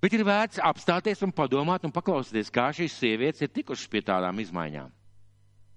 [0.00, 4.38] Bet ir vērts apstāties un padomāt un paklausīties, kā šīs sievietes ir tikušas pie tādām
[4.40, 4.92] izmaiņām.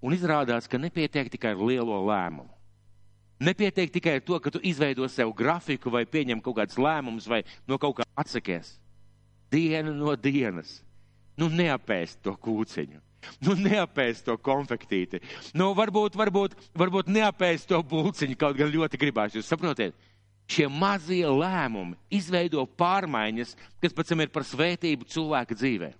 [0.04, 2.52] Un izrādās, ka nepietiek tikai ar lielo lēmumu.
[3.44, 7.42] Nepietiek tikai ar to, ka tu izveido sev grafiku vai pieņem kaut kādus lēmumus vai
[7.68, 8.76] no kaut kā atsakies.
[9.52, 10.83] Diena no dienas
[11.40, 13.00] Nu, neapēst to kūciņu.
[13.44, 15.20] Nu, neapēst to konfektīti.
[15.56, 19.36] Nu, varbūt, varbūt, varbūt neapēst to bulciņu, kaut gan ļoti gribās.
[19.36, 19.96] Jūs saprotiet?
[20.50, 25.94] Šie mazie lēmumi izveido pārmaiņas, kas pēc tam ir par svētību cilvēka dzīvē.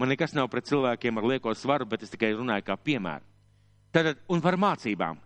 [0.00, 3.22] Man nekas nav pret cilvēkiem ar lieko svaru, bet es tikai runāju kā piemēru.
[3.94, 5.20] Tad, un par mācībām.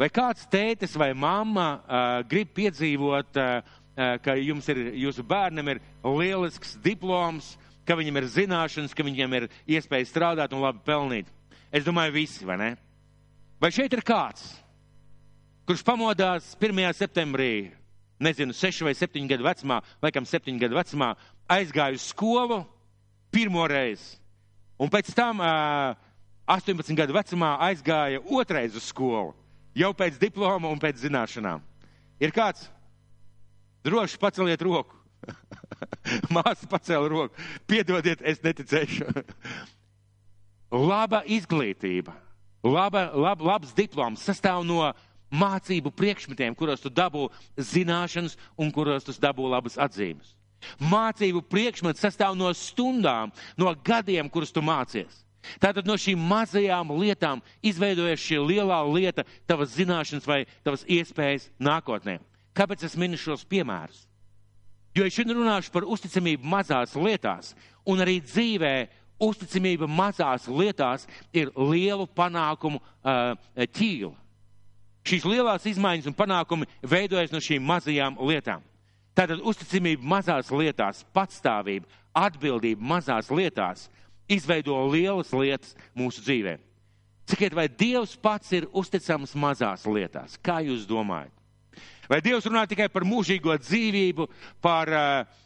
[0.00, 3.60] Vai kāds tētis vai mamma uh, grib piedzīvot, uh,
[3.94, 7.52] uh, ka jums ir, jūsu bērnam ir lielisks diploms,
[7.86, 11.30] ka viņam ir zināšanas, ka viņam ir iespēja strādāt un labi pelnīt.
[11.72, 12.70] Es domāju, visi, vai ne?
[13.62, 14.42] Vai šeit ir kāds,
[15.68, 16.82] kurš pamodās 1.
[16.98, 17.70] septembrī,
[18.22, 21.12] nezinu, 6 vai 7 gadu vecumā, laikam 7 gadu vecumā,
[21.50, 22.62] aizgāja uz skolu
[23.32, 24.18] pirmo reizi,
[24.82, 29.32] un pēc tam 18 gadu vecumā aizgāja otrais uz skolu,
[29.78, 31.62] jau pēc diploma un pēc zināšanām.
[32.22, 32.68] Ir kāds?
[33.86, 34.98] Droši paceliet roku.
[36.34, 37.46] Māsa pacēla roku.
[37.70, 39.08] Piedodiet, es neticēšu.
[40.72, 42.14] Laba izglītība,
[42.64, 44.86] laba, lab, labs diploms sastāv no
[45.32, 50.36] mācību priekšmetiem, kuros tu dabū zināšanas un kuros tu dabū labas atzīmes.
[50.78, 55.22] Mācību priekšmets sastāv no stundām, no gadiem, kurus tu mācies.
[55.58, 62.20] Tātad no šīm mazajām lietām izveidojas šī lielā lieta, tavas zināšanas vai tavas iespējas nākotnē.
[62.54, 64.04] Kāpēc es minu šos piemērus?
[64.92, 67.54] Jo es šodien runāšu par uzticamību mazās lietās,
[67.88, 68.74] un arī dzīvē
[69.22, 74.12] uzticamība mazās lietās ir lielu panākumu uh, ķīla.
[75.02, 78.62] Šīs lielās izmaiņas un panākumi veidojas no šīm mazajām lietām.
[79.16, 83.88] Tātad uzticamība mazās lietās, patstāvība, atbildība mazās lietās
[84.30, 86.58] izveido lielas lietas mūsu dzīvē.
[87.28, 90.36] Sakiet, vai Dievs pats ir uzticams mazās lietās?
[90.42, 91.32] Kā jūs domājat?
[92.12, 94.26] Vai Dievs runā tikai par mūžīgo dzīvību,
[94.60, 95.38] par uh,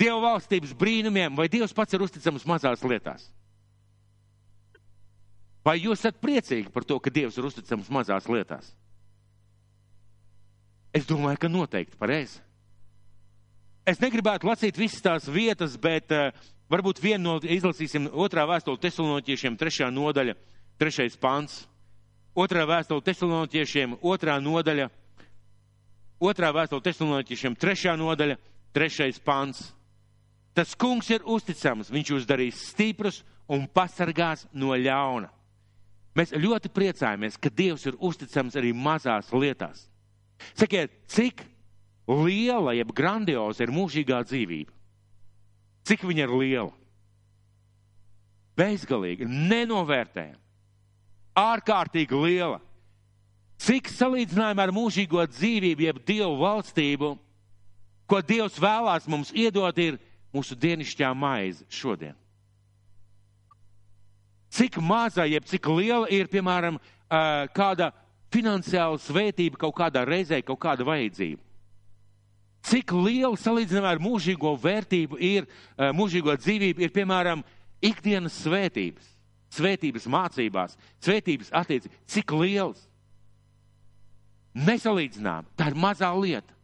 [0.00, 3.26] Dieva valstības brīnumiem, vai Dievs pats ir uzticams mazās lietās?
[5.64, 8.72] Vai jūs esat priecīgi par to, ka Dievs ir uzticams mazās lietās?
[10.96, 12.40] Es domāju, ka noteikti pareizi.
[13.84, 16.30] Es negribētu lasīt visas tās vietas, bet uh,
[16.72, 20.38] varbūt vienu no izlasīsim otrā vēstule tesaloniķiešiem, trešā nodaļa,
[20.80, 21.66] trešais pants.
[22.32, 24.88] Otrā vēstule tesaloniķiešiem, otrā nodaļa,
[26.22, 28.36] otrā vēstule tesaloniķiešiem, trešā nodaļa,
[28.74, 29.70] trešais pants.
[30.54, 35.30] Tas kungs ir uzticams, viņš jūs darīs stiprus un pasargās no ļauna.
[36.14, 39.88] Mēs ļoti priecājamies, ka Dievs ir uzticams arī mazās lietās.
[40.54, 41.42] Sakiet, cik
[42.06, 44.70] liela, jeb grandioza ir mūžīgā dzīvība?
[45.84, 46.72] Cik viņa ir liela?
[48.54, 50.38] Bezgalīgi, nenovērtējama,
[51.42, 52.60] ārkārtīgi liela.
[53.60, 57.14] Cik salīdzinājumā ar mūžīgo dzīvību, jeb Dievu valstību,
[58.10, 60.00] ko Dievs vēlās mums iedot, ir
[60.34, 62.16] mūsu dienišķā maize šodien.
[64.54, 66.76] Cik maza, jeb cik liela ir, piemēram,
[67.54, 67.90] kāda
[68.34, 71.42] finansiāla svētība kaut kādā reizē, kaut kāda vajadzība.
[72.64, 75.48] Cik liela salīdzinājumā ar mūžīgo vērtību ir,
[75.94, 77.42] mūžīgo dzīvību ir, piemēram,
[77.84, 79.10] ikdienas svētības,
[79.52, 81.98] svētības mācībās, svētības attiecības.
[82.14, 82.86] Cik liels?
[84.54, 86.54] Nesalīdzinām, tā ir mazā lieta.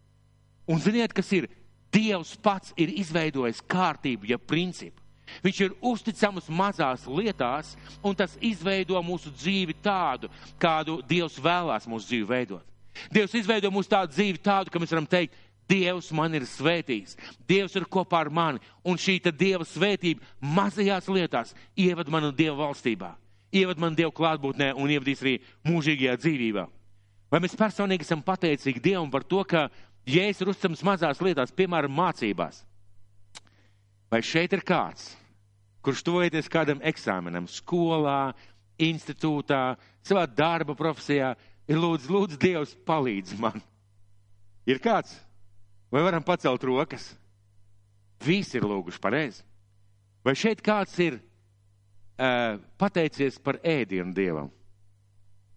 [0.71, 1.49] Un ziniet, kas ir?
[1.91, 5.03] Dievs pats ir izveidojis kārtību, ja principu.
[5.43, 12.11] Viņš ir uzticams mazās lietās, un tas izveido mūsu dzīvi tādu, kādu Dievs vēlās mūsu
[12.11, 12.67] dzīvi veidot.
[13.15, 15.35] Dievs izveido mūsu tādu dzīvi tādu, ka mēs varam teikt,
[15.71, 17.15] Dievs man ir svētījis,
[17.47, 23.15] Dievs ir kopā ar mani, un šī Dieva svētība mazajās lietās ieved manu Dieva valstībā,
[23.55, 26.67] ieved manu Dievu klātbūtnē un ievadīs arī mūžīgajā dzīvībā.
[27.31, 29.69] Vai mēs personīgi esam pateicīgi Dievam par to, ka
[30.11, 32.65] Jēzus ir uzticams mazās lietās, piemēram, mācībās?
[34.11, 35.13] Vai šeit ir kāds,
[35.87, 38.33] kurš tuvojaties kādam eksāmenam, skolā,
[38.83, 41.35] institūtā, savā darba profesijā,
[41.71, 43.63] ir lūdzu, lūdzu, Dievs, palīdz man.
[44.67, 45.15] Ir kāds?
[45.91, 47.13] Vai varam pacelt rokas?
[48.25, 49.45] Visi ir lūguši pareizi.
[50.27, 54.51] Vai šeit kāds ir uh, pateicies par ēdienu Dievam?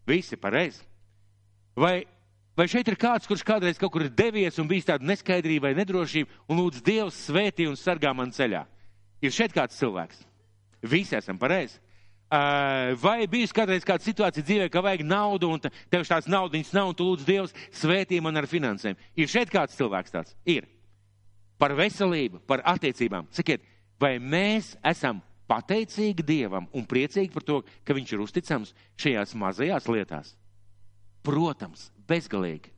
[0.08, 0.84] Visi pareizi.
[1.76, 2.04] Vai,
[2.58, 5.78] vai šeit ir kāds, kurš kādreiz kaut kur ir devies un bijis tāda neskaidrība vai
[5.80, 8.66] nedrošība un lūdz Dievs svētī un sargā man ceļā?
[9.24, 10.22] Ir šeit kāds cilvēks.
[10.84, 11.80] Visi esam pareizi.
[13.02, 16.98] Vai bijusi kādreiz kāda situācija dzīvē, ka vajag naudu, un tev šāds naudas nav, un
[16.98, 18.98] tu lūdz Dievs svētī man ar finansēm?
[19.16, 20.34] Ir šeit kāds cilvēks tāds?
[20.50, 20.66] Ir.
[21.62, 23.30] Par veselību, par attiecībām.
[23.34, 23.62] Sakiet,
[24.02, 29.90] vai mēs esam pateicīgi Dievam un priecīgi par to, ka Viņš ir uzticams šajās mazajās
[29.90, 30.34] lietās?
[31.24, 32.72] Protams, bezgalīgi.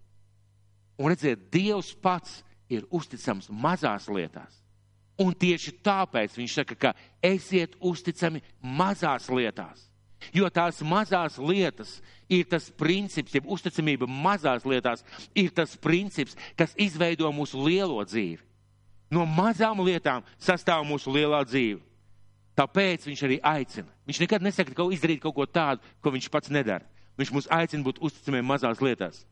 [1.01, 2.39] Un redziet, Dievs pats
[2.71, 4.61] ir uzticams mazās lietās.
[5.19, 6.91] Un tieši tāpēc viņš saka, ka
[7.23, 9.87] esiet uzticami mazās lietās.
[10.33, 11.99] Jo tās mazās lietas
[12.31, 15.03] ir tas princips, jeb uzticamība mazās lietās
[15.37, 18.41] ir tas princips, kas izveido mūsu lielo dzīvi.
[19.13, 21.83] No mazām lietām sastāv mūsu lielā dzīve.
[22.55, 23.91] Tāpēc viņš arī aicina.
[24.07, 26.87] Viņš nekad nesaka, ka izdarīt kaut ko tādu, ko viņš pats nedara.
[27.19, 29.23] Viņš mūs aicina būt uzticamiem mazās lietās.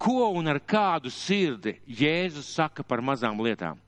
[0.00, 3.80] Ko un ar kādu sirdi Jēzus saka par mazām lietām?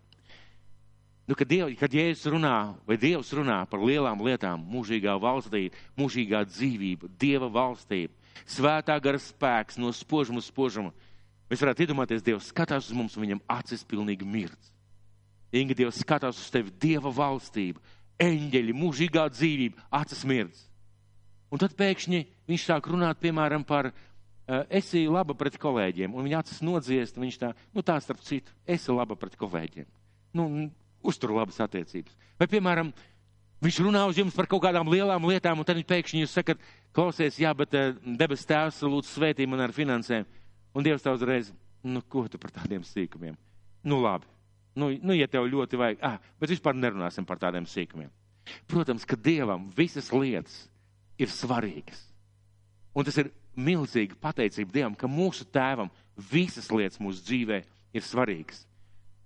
[1.28, 6.42] Nu, kad, Diev, kad Jēzus runā, vai Dievs runā par lielām lietām, mūžīgā valstība, mūžīgā
[6.50, 10.90] dzīvība, Dieva valstība, svētā gara spēks no spožuma uz spožumu,
[11.48, 14.72] mēs varētu iedomāties, Dievs skatās uz mums un viņam acis pilnīgi mirdz.
[15.54, 17.78] Inga Dievs skatās uz tevi, Dieva valstība,
[18.20, 20.66] eņģeļi, mūžīgā dzīvība, acis mirdz.
[21.52, 26.40] Un tad pēkšņi viņš sāk runāt, piemēram, par uh, esi laba pret kolēģiem, un viņa
[26.40, 29.88] acis nodziest, un viņš tā, nu tā starp citu, esi laba pret kolēģiem.
[30.38, 30.48] Nu,
[31.04, 32.16] uztur labas attiecības.
[32.40, 32.94] Vai, piemēram,
[33.62, 36.64] viņš runā uz jums par kaut kādām lielām lietām, un tad viņš pēkšņi jūs sakat,
[36.96, 40.24] klausies, jā, bet uh, debes tēvs lūdzu svētī man ar finansēm.
[40.72, 41.52] Un Dievs tā uzreiz,
[41.84, 43.36] nu, ko tu par tādiem sīkumiem?
[43.84, 44.24] Nu, labi.
[44.72, 48.08] Nu, nu ja tev ļoti vajag, ah, bet vispār nerunāsim par tādiem sīkumiem.
[48.72, 50.62] Protams, ka Dievam visas lietas
[51.20, 52.00] ir svarīgas.
[52.92, 57.62] Un tas ir milzīgi pateicība Dievam, ka mūsu tēvam visas lietas mūsu dzīvē
[57.96, 58.64] ir svarīgas.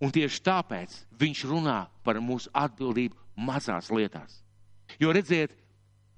[0.03, 4.43] Un tieši tāpēc viņš runā par mūsu atbildību mazās lietās.
[5.01, 5.55] Jo redziet,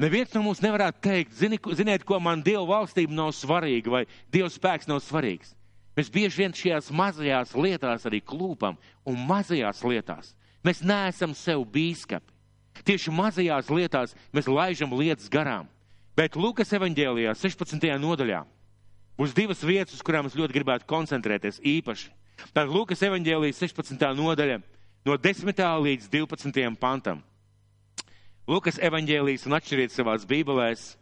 [0.00, 4.02] neviens no mums nevarētu teikt, zini, ziniet, ko man Dieva valstība nav svarīga vai
[4.32, 5.54] Dieva spēks nav svarīgs.
[5.98, 8.76] Mēs bieži vien šajās mazajās lietās arī klūpam,
[9.06, 10.34] un mazajās lietās
[10.66, 12.37] mēs neesam sev bīskapi.
[12.86, 15.66] Tieši mazajās lietās mēs laižam lietas garām.
[16.18, 17.78] Bet Lukas evanģēlijā 16.
[18.02, 18.42] nodaļā
[19.18, 22.10] būs divas vietas, uz kurām es ļoti gribētu koncentrēties īpaši.
[22.52, 24.02] Tātad Lukas evanģēlijas 16.
[24.18, 24.60] nodaļa
[25.06, 25.64] no 10.
[25.86, 26.76] līdz 12.
[26.78, 27.22] pantam.
[28.48, 30.94] Lukas evanģēlijas un atšķiriet savās bībelēs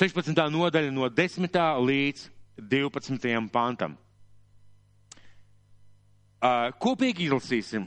[0.00, 0.38] 16.
[0.50, 1.58] nodaļa no 10.
[1.86, 2.28] līdz
[2.58, 3.50] 12.
[3.52, 3.98] pantam.
[6.82, 7.86] Kopīgi izlasīsim.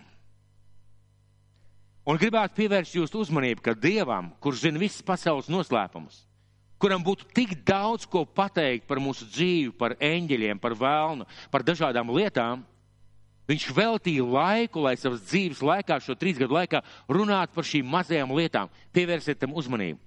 [2.08, 6.22] Un gribētu pievērst jūsu uzmanību, ka Dievam, kurš zina visas pasaules noslēpumus,
[6.80, 12.14] kuram būtu tik daudz ko pateikt par mūsu dzīvi, par eņģeļiem, par vēlnu, par dažādām
[12.16, 12.64] lietām,
[13.52, 16.80] viņš veltīja laiku, lai savas dzīves laikā, šo trīs gadu laikā,
[17.12, 18.72] runātu par šīm mazajām lietām.
[18.96, 20.00] Pievērsiet tam uzmanību.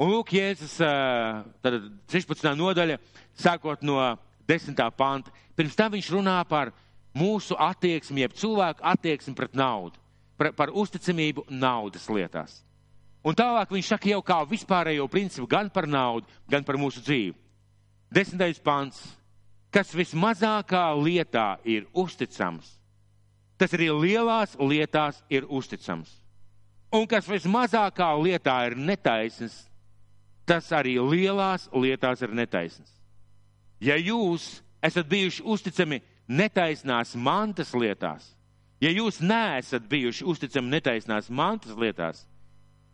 [0.00, 1.76] Un lūk, Jēzus, tad
[2.10, 2.48] 16.
[2.58, 2.96] nodaļa,
[3.38, 3.98] sākot no
[4.48, 4.80] 10.
[4.96, 5.32] panta.
[5.54, 6.72] Pirms tam viņš runā par
[7.14, 10.00] mūsu attieksmi, jeb cilvēku attieksmi pret naudu,
[10.38, 12.62] par, par uzticamību naudas lietās.
[13.24, 17.36] Un tālāk viņš saka jau kā vispārējo principu gan par naudu, gan par mūsu dzīvi.
[18.12, 19.00] Desmitais pants.
[19.74, 22.68] Kas vismazākā lietā ir uzticams,
[23.58, 26.12] tas arī lielās lietās ir uzticams.
[26.94, 29.64] Un kas vismazākā lietā ir netaisns,
[30.46, 32.92] tas arī lielās lietās ir netaisns.
[33.82, 38.28] Ja jūs esat bijuši uzticami netaisnās mantas lietās,
[38.80, 42.24] ja jūs neesat bijuši uzticami netaisnās mantas lietās,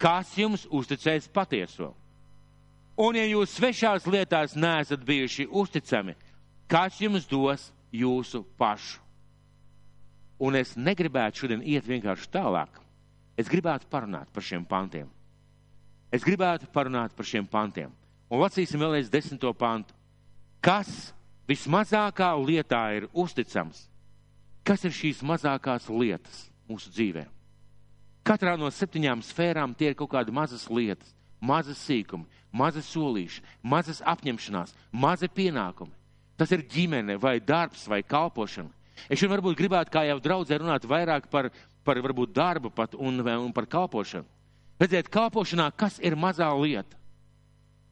[0.00, 1.94] kas jums uzticēs patieso?
[3.00, 6.16] Un ja jūs svešās lietās neesat bijuši uzticami,
[6.68, 9.00] kas jums dos jūsu pašu?
[10.40, 12.80] Un es negribētu šodien iet vienkārši tālāk.
[13.36, 15.08] Es gribētu parunāt par šiem pantiem.
[16.12, 17.92] Es gribētu parunāt par šiem pantiem.
[18.30, 19.94] Un lasīsim vēlreiz desmito pantu.
[20.64, 21.12] Kas
[21.48, 23.89] vismazākā lietā ir uzticams,
[24.64, 27.26] kas ir šīs mazākās lietas mūsu dzīvē.
[28.26, 34.02] Katrā no septiņām sfērām tie ir kaut kādi mazas lietas, mazas sīkumi, mazas solīši, mazas
[34.04, 35.96] apņemšanās, mazi pienākumi.
[36.36, 38.70] Tas ir ģimene vai darbs vai kalpošana.
[39.08, 41.48] Es šodien varbūt gribētu, kā jau draudzē, runāt vairāk par,
[41.84, 44.28] par varbūt darbu pat un, un par kalpošanu.
[44.80, 46.96] Redziet, kalpošanā, kas ir mazā lieta?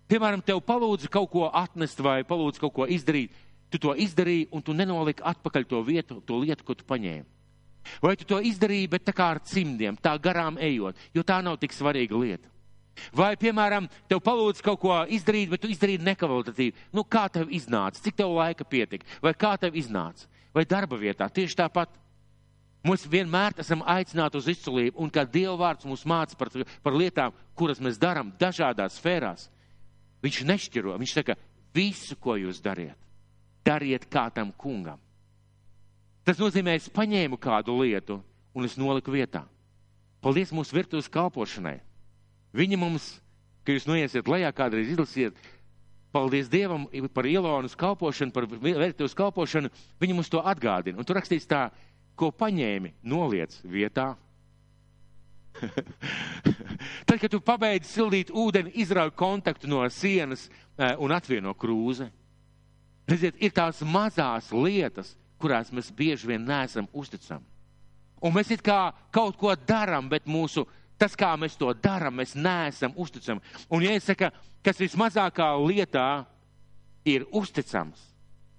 [0.09, 3.35] Piemēram, tev palūdzu kaut ko atnest vai palūdzu kaut ko izdarīt
[3.71, 7.27] tu to izdarīji un tu nenoliki atpakaļ to vietu, to lietu, ko tu paņēmi.
[8.03, 11.57] Vai tu to izdarīji, bet tā kā ar cimdiem, tā garām ejot, jo tā nav
[11.61, 12.51] tik svarīga lieta.
[13.15, 16.89] Vai, piemēram, tev palūdz kaut ko izdarīt, bet tu izdarīji nekvalitatīvi.
[16.95, 18.03] Nu, kā tev iznāca?
[18.03, 19.07] Cik tev laika pietika?
[19.23, 20.27] Vai kā tev iznāca?
[20.55, 21.29] Vai darba vietā?
[21.31, 21.95] Tieši tāpat.
[22.87, 26.51] Mēs vienmēr esam aicināti uz izcilību, un kā Dieva vārds mūs māca par,
[26.83, 29.49] par lietām, kuras mēs darām dažādās sfērās,
[30.23, 30.95] viņš nešķiro.
[31.03, 31.35] Viņš saka,
[31.75, 32.95] visu, ko jūs dariet,
[33.67, 35.01] dariet kā tam kungam.
[36.29, 38.19] Tas nozīmē, es paņēmu kādu lietu
[38.55, 39.47] un es noliku vietā.
[40.21, 41.79] Paldies mūsu virtuves kalpošanai.
[42.59, 43.07] Viņi mums,
[43.65, 45.37] ka jūs noiesiet lejā, kādreiz izlasiet,
[46.13, 50.99] paldies Dievam par Ilonas kalpošanu, par virtuves kalpošanu, viņi mums to atgādina.
[50.99, 51.69] Un tur rakstīts tā,
[52.19, 54.11] ko paņēmi, noliec vietā.
[57.07, 62.09] Tad, kad tu pabeidzi sildīt ūdeni, izrauj kontaktu no sienas eh, un atvieno krūzi.
[63.09, 67.47] Redziet, ir tās mazās lietas, kurās mēs bieži vien neesam uzticami.
[68.21, 70.67] Un mēs it kā kaut ko darām, bet mūsu,
[70.99, 73.41] tas, kā mēs to darām, mēs neesam uzticami.
[73.71, 74.29] Un ja es saku,
[74.67, 76.27] kas vismazākā lietā
[77.07, 78.03] ir uzticams,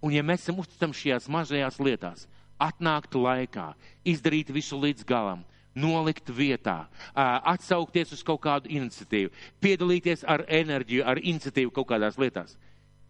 [0.01, 2.25] un ja mēs esam uzticami šajās mazajās lietās,
[2.59, 3.73] atnākt laikā,
[4.07, 5.43] izdarīt visu līdz galam,
[5.79, 9.31] nolikt vietā, atsaukties uz kaut kādu iniciatīvu,
[9.61, 12.55] piedalīties ar enerģiju, ar iniciatīvu kaut kādās lietās.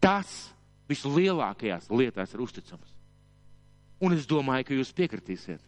[0.02, 0.50] Tas
[0.90, 2.94] vislielākajās lietās ir uzticams.
[4.00, 5.60] Un es domāju, ka jūs piekritīsiet,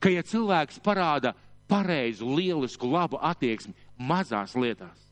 [0.00, 1.34] ka ja cilvēks parāda
[1.70, 5.06] pareizu, lielisku, labu attieksmi mazās lietās,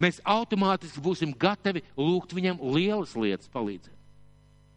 [0.00, 3.96] mēs automātiski būsim gatavi lūgt viņam lielas lietas palīdzēt.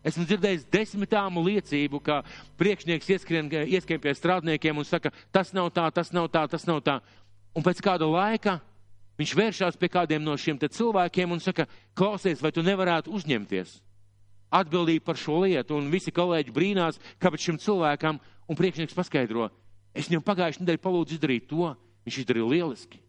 [0.03, 2.21] Esmu dzirdējis desmitām liecību, ka
[2.59, 6.81] priekšnieks ieskrien, ieskrien pie strādniekiem un saka, tas nav tā, tas nav tā, tas nav
[6.83, 6.97] tā.
[7.55, 8.57] Un pēc kāda laika
[9.19, 13.77] Viņš vēršās pie kādiem no šiem cilvēkiem un saka, klausies, vai tu nevarētu uzņemties
[14.53, 15.77] atbildību par šo lietu.
[15.77, 19.49] Un visi kolēģi brīnās, kāpēc šim cilvēkam, un priekšnieks paskaidro,
[19.93, 21.71] es viņam pagājušajā nedēļā palūdzu izdarīt to,
[22.05, 23.01] viņš izdarīja lieliski.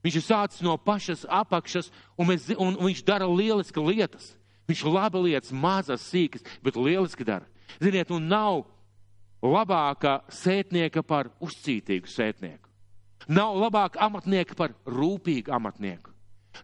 [0.00, 4.32] Viņš ir sācis no pašas apakšas, un, mēs, un, un viņš dara lieliski lietas.
[4.70, 7.44] Viņš labi lietas, mazas, sīkas, bet lieliski dara.
[7.82, 8.62] Ziniet, un nav
[9.42, 12.69] labāka sētnieka par uzcītīgu sētnieku.
[13.30, 16.10] Nav labāka amatnieka par rūpīgu amatnieku.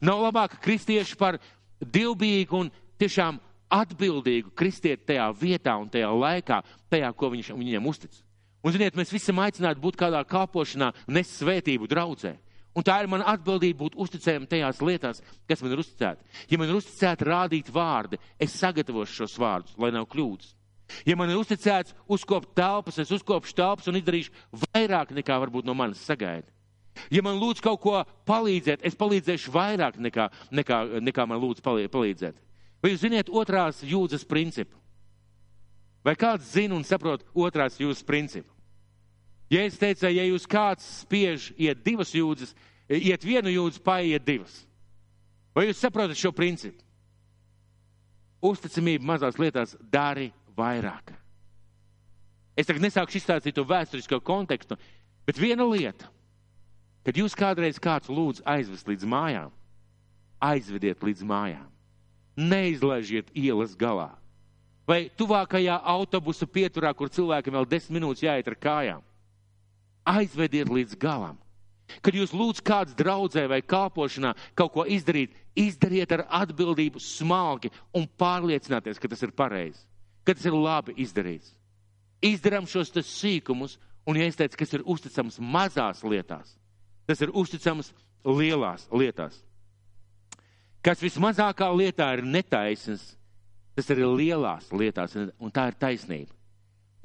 [0.02, 1.38] Nav labāka kristieša par
[1.78, 3.38] divbīgu un tiešām
[3.70, 8.18] atbildīgu kristieti tajā vietā un tajā laikā, tajā, ko viņš viņiem uztic.
[8.66, 12.34] Un, ziniet, mēs visi aicināti būt kādā kāpošanā, nes svētību draudzē.
[12.76, 16.24] Un tā ir mana atbildība būt uzticējam tajās lietās, kas man ir uzticēta.
[16.50, 20.50] Ja man ir uzticēta rādīt vārdi, es sagatavošu šos vārdus, lai nav kļūdas.
[21.06, 24.34] Ja man ir uzticēts uzkopt telpas, es uzkopšu telpas un izdarīšu
[24.66, 26.50] vairāk nekā varbūt no manis sagaida.
[27.12, 32.42] Ja man lūdz kaut ko palīdzēt, es palīdzēšu vairāk nekā, nekā, nekā man lūdz palīdzēt.
[32.82, 34.76] Vai jūs ziniet otrās jūdzes principu?
[36.07, 38.53] Vai kāds zina un saprot otrās jūdzes principu?
[39.51, 42.55] Ja es teicu, ja jūs kāds spiež iet divas jūdzes,
[42.90, 44.64] iet vienu jūdzi, paiet divas.
[45.55, 46.82] Vai jūs saprotat šo principu?
[48.44, 50.28] Uzticamība mazās lietās dari
[50.59, 51.14] vairāk.
[52.57, 54.78] Es tagad nesāku izstāstīt to vēsturisko kontekstu,
[55.28, 56.09] bet viena lieta,
[57.07, 59.54] kad jūs kādreiz kāds lūdz aizvest līdz mājām,
[60.42, 61.70] aizvediet līdz mājām.
[62.36, 64.11] Neizlaižiet ielas galā.
[64.86, 69.02] Vai tuvākajā autobusa pieturā, kur cilvēkam vēl desmit minūtes jāiet ar kājām.
[70.07, 71.40] Aizvediet līdz galam.
[72.02, 78.07] Kad jūs lūdz kāds draudzē vai kāpošanā kaut ko izdarīt, izdariet ar atbildību smalki un
[78.18, 79.86] pārliecināties, ka tas ir pareizi
[80.26, 81.54] ka tas ir labi izdarīts.
[82.24, 83.76] Izdarām šos sīkumus,
[84.09, 86.57] un, ja es teicu, kas ir uzticams mazās lietās,
[87.07, 87.92] tas ir uzticams
[88.26, 89.38] lielās lietās.
[90.84, 93.14] Kas vismazākā lietā ir netaisns,
[93.74, 96.32] tas ir lielās lietās, un tā ir taisnība.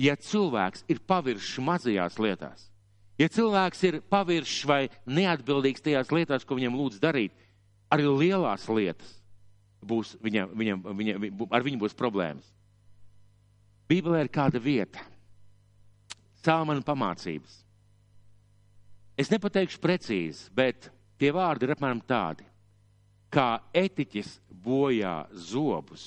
[0.01, 2.67] Ja cilvēks ir paviršs mazajās lietās,
[3.21, 7.33] ja cilvēks ir paviršs vai neatbildīgs tajās lietās, ko viņam lūdz darīt,
[7.91, 9.17] arī lielās lietas
[9.81, 12.45] būs viņam, viņam, viņam, ar viņu būs problēmas.
[13.89, 15.01] Bībelē ir kāda vieta,
[16.41, 17.59] Salmana pamācības.
[19.19, 20.89] Es nepateikšu precīzi, bet
[21.19, 22.45] tie vārdi ir apmēram tādi,
[23.31, 26.05] kā etiķis bojā zobus,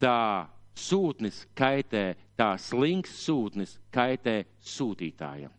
[0.00, 5.52] tā sūtnis kaitē, tā slinks sūtnis kaitē sūtītājam.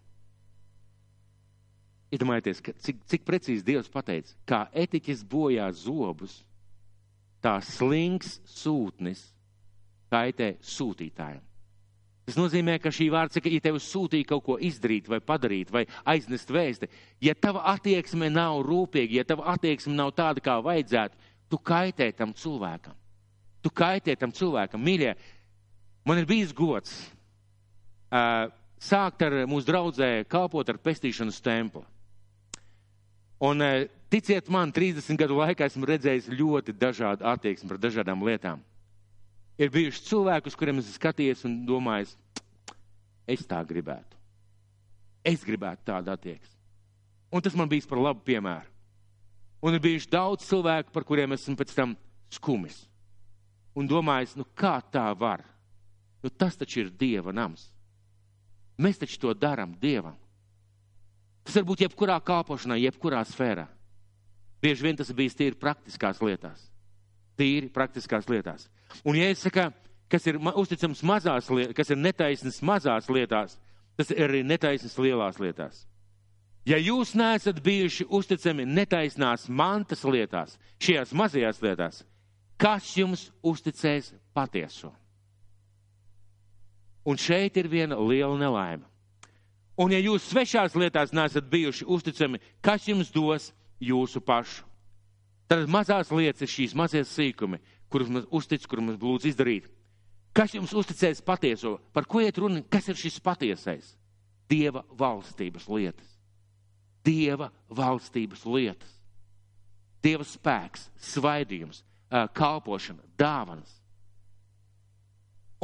[2.09, 6.39] Iedomājieties, cik, cik precīzi Dievs pateica, kā etiķis bojā zobus,
[7.43, 9.27] tā slinks sūtnis
[10.09, 11.43] kaitē sūtītājiem.
[12.29, 15.81] Tas nozīmē, ka šī vārds saka, ja tev sūtīja kaut ko izdarīt, vai padarīt, vai
[16.11, 16.85] aiznest vēsti,
[17.25, 21.17] ja tava attieksme nav rūpīga, ja tava attieksme nav tāda, kā vajadzētu,
[21.49, 22.93] tu kaitē tam cilvēkam.
[23.65, 24.85] Tu kaitē tam cilvēkam.
[24.85, 25.15] Mīļie,
[26.05, 26.93] man ir bijis gods
[28.13, 28.45] uh,
[28.77, 31.81] sākt ar mūsu draudzē kalpot ar pestīšanas templi.
[33.41, 38.61] Un uh, ticiet man, 30 gadu laikā esmu redzējis ļoti dažādu attieksmi par dažādām lietām
[39.59, 42.15] ir bijuši cilvēki, uz kuriem es skaties un domājis,
[43.29, 44.17] es tā gribētu.
[45.27, 46.55] Es gribētu tādu attieksmi.
[47.29, 48.65] Un tas man bijis par labu piemēru.
[49.61, 51.97] Un ir bijuši daudz cilvēku, par kuriem esmu pēc tam
[52.31, 52.85] skumis.
[53.75, 55.43] Un domājis, nu kā tā var?
[56.23, 57.67] Nu tas taču ir Dieva nams.
[58.79, 60.15] Mēs taču to darām Dievam.
[61.43, 63.67] Tas var būt jebkurā kalpošanā, jebkurā sfērā.
[64.63, 66.65] Bieži vien tas bijis tīri praktiskās lietās.
[67.39, 68.67] Tīri praktiskās lietās.
[69.05, 69.69] Un, ja es saku,
[70.11, 73.55] kas ir uzticams mazās lietās, kas ir netaisnas mazās lietās,
[73.97, 75.85] tas ir arī netaisnas lielās lietās.
[76.67, 82.03] Ja jūs neesat bijuši uzticami netaisnās mantas lietās, šajās mazajās lietās,
[82.59, 84.91] kas jums uzticēs patieso?
[87.07, 88.85] Un šeit ir viena liela nelaime.
[89.79, 94.65] Un ja jūs svešās lietās neesat bijuši uzticami, kas jums dos jūsu pašu?
[95.49, 97.57] Tad mazās lietas ir šīs mazie sīkumi,
[97.89, 99.65] kurus mums uztic, kurus mums lūdz izdarīt.
[100.37, 101.79] Kas jums uzticēs patieso?
[101.91, 102.61] Par ko iet runa?
[102.69, 103.95] Kas ir šis patiesais?
[104.49, 106.11] Dieva valstības lietas.
[107.05, 108.93] Dieva valstības lietas.
[110.05, 111.81] Dieva spēks, svaidījums,
[112.37, 113.73] kalpošana, dāvanas.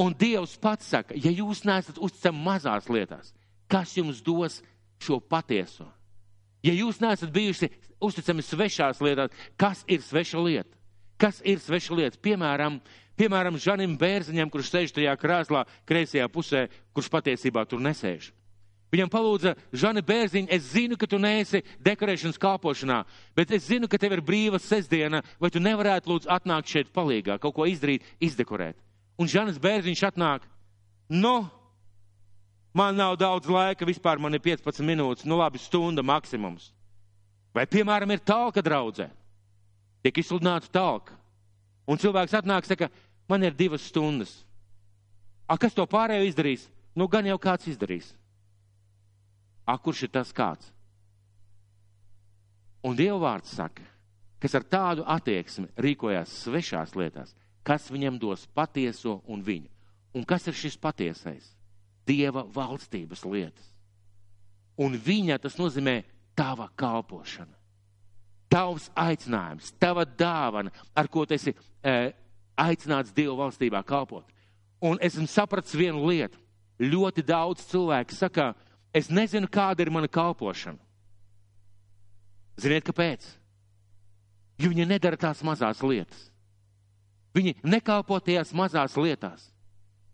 [0.01, 3.31] Un Dievs pats saka, ja jūs neesat uzticami mazās lietās,
[3.71, 4.59] kas jums dos
[4.99, 5.87] šo patieso?
[6.65, 7.69] Ja jūs neesat bijuši
[8.05, 10.71] uzticami svešās lietās, kas ir sveša lieta?
[11.17, 12.19] Kas ir sveša lieta?
[12.21, 12.79] Piemēram,
[13.19, 18.33] piemēram Žanim Bērziņam, kurš sēž tajā krēslā kreisajā pusē, kurš patiesībā tur nesēž.
[18.93, 23.01] Viņam palūdza, Žani Bērziņ, es zinu, ka tu neesi dekorēšanas kāpošanā,
[23.35, 27.39] bet es zinu, ka tev ir brīva sestdiena, vai tu nevarētu lūdzu atnākt šeit palīgā,
[27.41, 28.77] kaut ko izdarīt, izdekorēt.
[29.19, 30.45] Un Žanis Bērziņš atnāk,
[31.11, 31.33] nu,
[32.75, 36.74] man nav daudz laika, vispār man ir 15 minūtes, nu labi, stunda maksimums.
[37.55, 39.07] Vai, piemēram, ir talka draudzē?
[40.05, 41.15] tiek izsludināta talka.
[41.89, 42.91] Un cilvēks atnāk, saka,
[43.29, 44.43] man ir divas stundas.
[45.49, 46.67] A, kas to pārējo izdarīs?
[46.97, 48.11] Nu, gan jau kāds izdarīs.
[49.65, 50.69] A, kurš ir tas kāds?
[52.85, 53.81] Un Dieva vārds saka,
[54.41, 57.33] kas ar tādu attieksmi rīkojās svešās lietās,
[57.65, 59.71] kas viņam dos patieso un viņu.
[60.13, 61.49] Un kas ir šis patiesais?
[62.05, 63.71] Dieva valstības lietas.
[64.77, 66.03] Un viņa tas nozīmē
[66.35, 67.55] tava kalpošana,
[68.51, 72.13] tavs aicinājums, tava dāvana, ar ko tu esi e,
[72.59, 74.27] aicināts Dieva valstībā kalpot.
[74.83, 76.39] Un esmu sapratis vienu lietu.
[76.79, 78.51] Ļoti daudz cilvēku saka,
[78.93, 80.79] es nezinu, kāda ir mana kalpošana.
[82.59, 83.25] Ziniet, kāpēc?
[84.59, 86.29] Jo viņi nedara tās mazās lietas.
[87.35, 89.49] Viņi nekalpo tajās mazās lietās.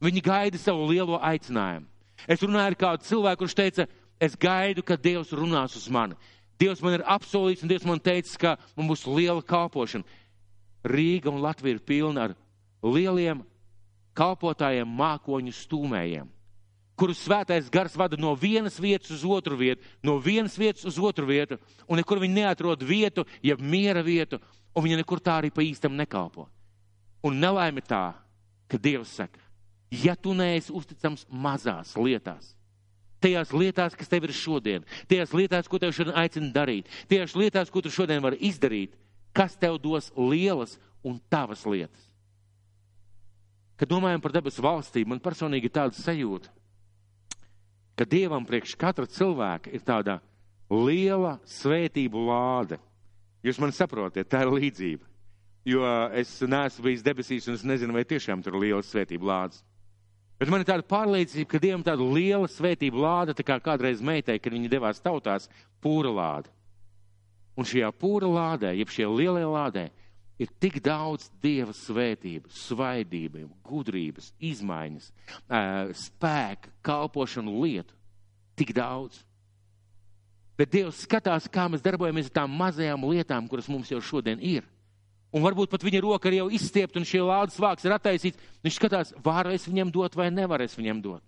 [0.01, 1.85] Viņi gaida savu lielo aicinājumu.
[2.29, 3.85] Es runāju ar kādu cilvēku, kurš teica,
[4.21, 6.17] es gaidu, ka Dievs runās uz mani.
[6.61, 10.05] Dievs man ir apsolījis, un Dievs man teica, ka man būs liela kalpošana.
[10.85, 12.35] Rīga un Latvija ir pilna ar
[12.85, 13.41] lieliem
[14.17, 16.29] kalpotājiem, mākoņu stūmējiem,
[16.99, 21.29] kurus svētais gars vada no vienas vietas uz otru vietu, no vienas vietas uz otru
[21.29, 21.57] vietu,
[21.87, 24.41] un nekur viņi neatrod vietu, jeb miera vietu,
[24.75, 26.49] un viņi nekur tā arī pa īstam nekalpo.
[27.25, 28.11] Un nelaime tā,
[28.69, 29.39] ka Dievs saka,
[29.91, 32.55] ja tu neesi uzticams mazās lietās,
[33.21, 37.71] tajās lietās, kas tev ir šodien, tajās lietās, ko tev šodien aicina darīt, tajās lietās,
[37.71, 38.95] ko tu šodien vari izdarīt,
[39.33, 42.09] kas tev dos lielas un tavas lietas.
[43.79, 46.51] Kad domājam par debesu valstību, man personīgi ir tāda sajūta,
[47.97, 50.19] ka Dievam priekš katra cilvēka ir tāda
[50.69, 52.77] liela svētību lāde.
[53.41, 55.07] Jūs man saprotat, tā ir līdzība.
[55.65, 55.85] Jo
[56.17, 59.61] es neesmu bijis debesīs un es nezinu, vai tiešām tur ir liela svētību lādes.
[60.41, 64.39] Bet man ir tāda pārliecība, ka Dievam tāda liela svētība lāde, tā kā kādreiz meitai,
[64.41, 65.45] kad viņi devās tautās,
[65.85, 66.49] pūra lāde.
[67.53, 69.83] Un šajā pūra lādē, jeb šajā lielajā lādē,
[70.41, 75.11] ir tik daudz Dieva svētības, svaidības, gudrības, izmaiņas,
[76.07, 77.93] spēka, kalpošanu lietu.
[78.57, 79.21] Tik daudz.
[80.57, 84.65] Bet Dievs skatās, kā mēs darbojamies ar tām mazajām lietām, kuras mums jau šodien ir.
[85.31, 88.39] Un varbūt pat viņa roka ir jau izstiepta un šie lādes vāks ir attaisīts.
[88.65, 91.23] Viņš skatās, varu es viņam dot vai nevaru es viņam dot.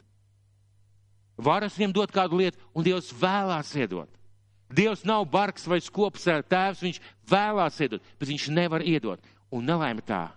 [1.39, 4.11] Varu es viņam dot kādu lietu, un Dievs vēlās iedot.
[4.73, 6.99] Dievs nav bargs vai skops tēvs, viņš
[7.29, 9.21] vēlās iedot, bet viņš nevar iedot.
[9.53, 10.27] Un nelaime tā,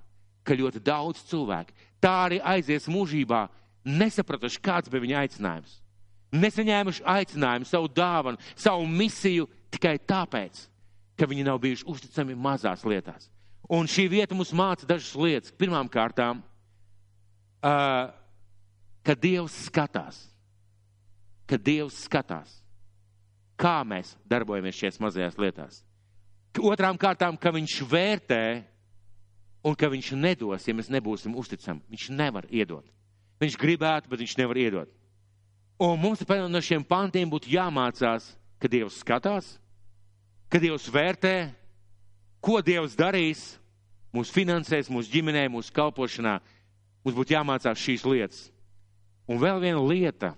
[0.44, 3.46] ka ļoti daudz cilvēku tā arī aizies mūžībā,
[3.86, 5.78] nesapratuši, kāds bija viņa aicinājums.
[6.36, 10.66] Nesaņēmuši aicinājumu, savu dāvanu, savu misiju tikai tāpēc,
[11.16, 13.30] ka viņi nav bijuši uzticami mazās lietās.
[13.68, 15.54] Un šī vieta mums māca dažas lietas.
[15.58, 16.42] Pirmām kārtām,
[17.64, 18.12] uh,
[19.02, 20.20] ka Dievs skatās,
[21.50, 22.60] ka Dievs skatās,
[23.58, 25.82] kā mēs darbojamies šajās mazajās lietās.
[26.62, 28.42] Otrām kārtām, ka Viņš vērtē
[29.66, 31.82] un ka Viņš nedos, ja mēs nebūsim uzticami.
[31.90, 32.86] Viņš nevar iedot.
[33.42, 34.92] Viņš gribētu, bet Viņš nevar iedot.
[35.82, 39.58] Un mums no šiem pantiem būtu jāmācās, ka Dievs skatās,
[40.48, 41.52] ka Dievs vērtē,
[42.46, 43.56] ko Dievs darīs
[44.14, 46.38] mūsu finansēs, mūsu ģimenē, mūsu kalpošanā.
[47.02, 48.46] Mums būtu jāmācās šīs lietas.
[49.26, 50.32] Un vēl viena lieta,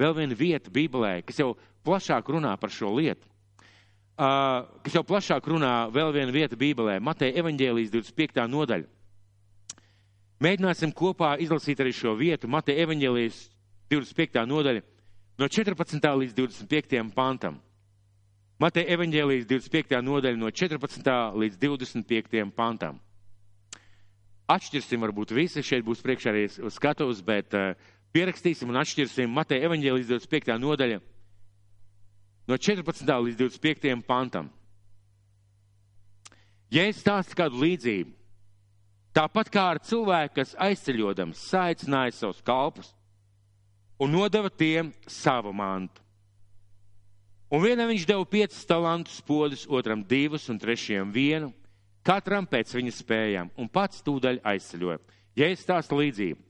[0.00, 1.52] vēl viena vieta Bībelē, kas jau
[1.84, 3.28] plašāk runā par šo lietu.
[4.14, 8.44] Uh, kas jau plašāk runā, vēl viena vieta Bībelē, Mateja evaņģēlijas 25.
[8.52, 8.86] nodaļa.
[10.44, 13.40] Mēģināsim kopā izlasīt arī šo vietu, Mateja evaņģēlijas
[13.90, 14.44] 25.
[14.50, 14.84] nodaļa,
[15.40, 16.10] no 14.
[16.22, 17.02] līdz 25.
[17.16, 17.58] pantam.
[18.64, 19.98] Mateja evaņģēlijas 25.
[20.00, 21.08] nodaļa no 14.
[21.36, 22.44] līdz 25.
[22.56, 22.96] pantam.
[24.48, 27.74] Atšķirsim varbūt visi, šeit būs priekšā arī skatos, bet uh,
[28.16, 30.56] pierakstīsim un atšķirsim Mateja evaņģēlijas 25.
[30.62, 31.00] nodaļa
[32.48, 33.12] no 14.
[33.26, 33.96] līdz 25.
[34.08, 34.48] pantam.
[36.72, 38.14] Ja es stāstu kādu līdzību,
[39.16, 42.94] tāpat kā ar cilvēku, kas aizceļodams saicināja savus kalpus
[44.00, 46.03] un nodeva tiem savu mantu.
[47.54, 51.52] Un vienam viņš deva piecus talantus podus, otram divus un trešajam vienu,
[52.02, 54.98] katram pēc viņa spējām, un pats tūdaļ aizceļoja.
[55.38, 56.40] Ja es stāstu līdzību.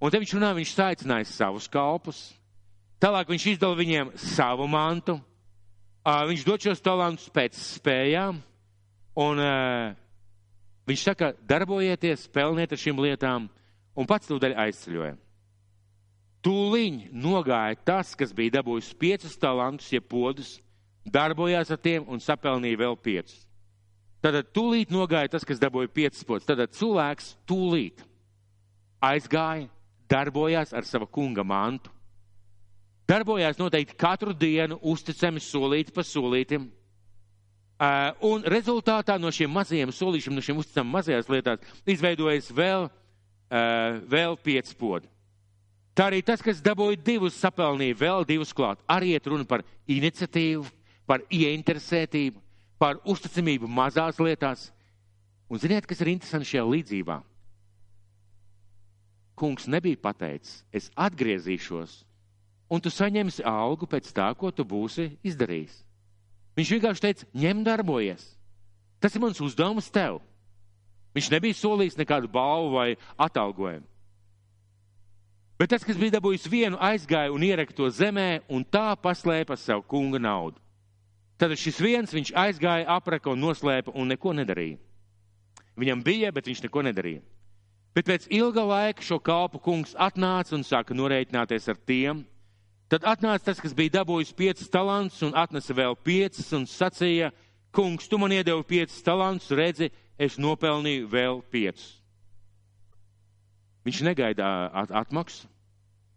[0.00, 2.22] Un te viņš runā, viņš saicināja savus kalpus,
[3.00, 5.18] tālāk viņš izdala viņiem savu mantu,
[6.06, 8.40] viņš dod šos talantus pēc spējām,
[9.20, 9.44] un
[10.88, 13.50] viņš saka, darbojieties, pelniet ar šīm lietām,
[13.96, 15.16] un pats tūdaļ aizceļoja.
[16.46, 20.60] Tūliņ nogāja tas, kas bija dabūjis piecus talantus, ja podus,
[21.02, 23.40] darbojās ar tiem un sapelnīja vēl piecus.
[24.22, 26.46] Tad tūlīt nogāja tas, kas dabūja piecus podus.
[26.46, 28.04] Tad cilvēks tūlīt
[29.02, 29.66] aizgāja,
[30.10, 31.90] darbojās ar sava kunga mantu.
[33.10, 36.70] Darbojās noteikti katru dienu, uzticami solīt pa solītim.
[38.26, 42.88] Un rezultātā no šiem mazajiem solīšiem, no šiem uzticamiem mazajās lietās, izveidojas vēl,
[44.14, 45.10] vēl pieci podi.
[45.96, 48.82] Tā arī tas, kas dabūja divus, sapelnīja vēl divus klāt.
[48.84, 50.66] Arī iet runa par iniciatīvu,
[51.08, 52.42] par ieinteresētību,
[52.76, 54.66] par uzticamību mazās lietās.
[55.48, 57.16] Un ziniet, kas ir interesanti šajā līdzībā?
[59.40, 61.96] Kungs nebija pateicis, es atgriezīšos,
[62.72, 65.80] un tu saņemsi algu pēc tā, ko tu būsi izdarījis.
[66.56, 68.24] Viņš vienkārši teica, ņem darbojies.
[69.00, 70.22] Tas ir mans uzdevums tev.
[71.16, 73.84] Viņš nebija solījis nekādu balvu vai atalgojumu.
[75.56, 79.86] Bet tas, kas bija dabūjis vienu, aizgāja un iereka to zemē un tā paslēpa savu
[79.88, 80.60] kunga naudu.
[81.40, 84.76] Tad šis viens viņš aizgāja, apraka un noslēpa un neko nedarīja.
[85.76, 87.24] Viņam bija, bet viņš neko nedarīja.
[87.96, 92.24] Bet pēc ilga laika šo kalpu kungs atnāca un sāka norēķināties ar tiem.
[92.92, 97.32] Tad atnāca tas, kas bija dabūjis piecas talantus un atnesa vēl piecas un sacīja,
[97.72, 99.88] kungs, tu man iedevi piecas talantus, redzi,
[100.20, 101.96] es nopelnīju vēl piecus.
[103.86, 105.46] Viņš negaida atmaksu,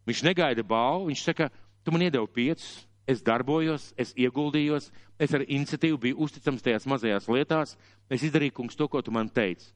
[0.10, 1.50] viņš negaida balvu, viņš saka,
[1.86, 2.70] tu man iedevi piecus,
[3.10, 4.90] es darbojos, es ieguldījos,
[5.22, 7.76] es ar iniciatīvu biju uzticams tajās mazajās lietās,
[8.10, 9.70] es izdarīju, kungs, to, ko tu man teici.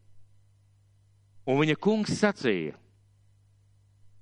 [1.45, 2.73] Un viņa kungs sacīja,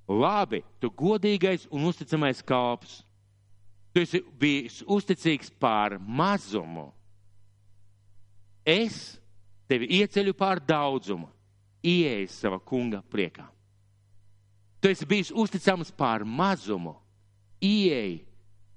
[0.10, 3.02] labi, tu godīgais un uzticamais kalps,
[3.94, 6.90] tu esi bijis uzticīgs pār mazumu.
[8.66, 9.20] Es
[9.70, 11.30] tevi ieceļu pār daudzumu,
[11.84, 13.48] ieej sava kunga priekā.
[14.82, 16.96] Tu esi bijis uzticams pār mazumu,
[17.62, 18.24] ieej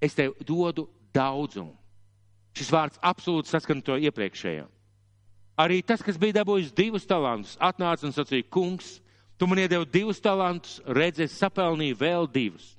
[0.05, 0.85] es tev dodu
[1.15, 1.73] daudzumu.
[2.55, 4.69] Šis vārds absolūti saskan to iepriekšējo.
[5.59, 8.99] Arī tas, kas bija dabūjis divus talantus, atnāca un sacīja, kungs,
[9.39, 12.73] tu man iedevi divus talantus, redzēs, sapelnīju vēl divus.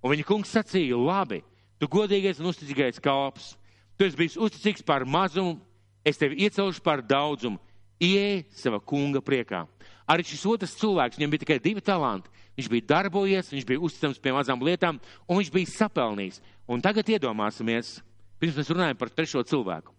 [0.00, 1.42] Un viņa kungs sacīja, labi,
[1.78, 3.52] tu godīgais un uzticīgais kalps,
[3.98, 5.58] tu esi bijis uzticīgs par mazumu,
[6.06, 7.60] es tevi iecelšu par daudzumu,
[8.00, 9.66] ieej sava kunga priekā.
[10.08, 12.30] Arī šis otrs cilvēks, viņam bija tikai divi talanti,
[12.60, 16.42] Viņš bija darbojies, viņš bija uzticams pie mazām lietām, un viņš bija sapelnījis.
[16.68, 17.94] Un tagad iedomāsimies,
[18.36, 19.94] pirms mēs runājam par trešo cilvēku.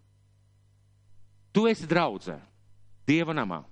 [1.51, 2.37] Tu esi draudzē,
[3.09, 3.63] Dieva namā.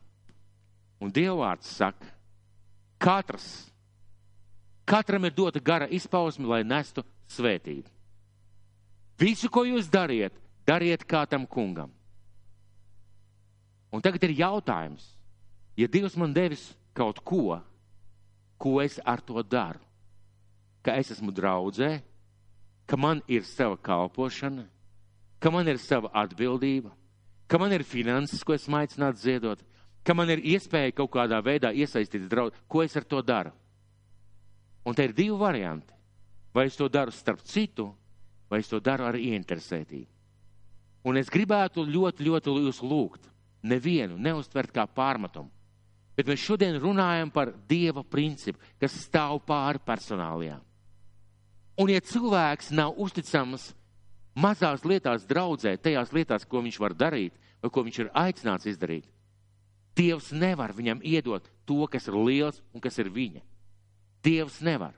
[0.99, 2.09] Un Dieva vārds saka,
[2.97, 3.69] katrs,
[4.89, 7.87] katram ir dota gara izpausme, lai nestu svētību.
[9.21, 10.33] Visu, ko jūs dariet,
[10.65, 11.93] dariet kā tam kungam.
[13.93, 15.05] Un tagad ir jautājums,
[15.79, 17.59] ja Dievs man devis kaut ko,
[18.59, 19.79] ko es ar to daru.
[20.83, 21.99] Ka es esmu draudzē,
[22.87, 24.65] ka man ir sava kalpošana,
[25.39, 26.91] ka man ir sava atbildība,
[27.47, 29.59] ka man ir finanses, ko esmu aicināts ziedot,
[30.03, 33.51] ka man ir iespēja kaut kādā veidā iesaistīties draudz, ko es ar to daru.
[34.87, 35.93] Un te ir divi varianti.
[36.55, 37.91] Vai es to daru starp citu,
[38.49, 40.09] vai es to daru ar ieinteresētību.
[41.05, 43.29] Un es gribētu ļoti, ļoti jūs lūgt,
[43.63, 45.51] nevienu neuztvert kā pārmetumu
[46.19, 50.59] Bet mēs šodien runājam par dieva principu, kas stāv pāri personālajām.
[51.79, 53.69] Un, ja cilvēks nav uzticams
[54.35, 59.07] mazās lietās draudzē, tajās lietās, ko viņš var darīt, vai ko viņš ir aicināts izdarīt,
[59.99, 63.41] Dievs nevar viņam iedot to, kas ir liels un kas ir viņa.
[64.23, 64.93] Dievs nevar.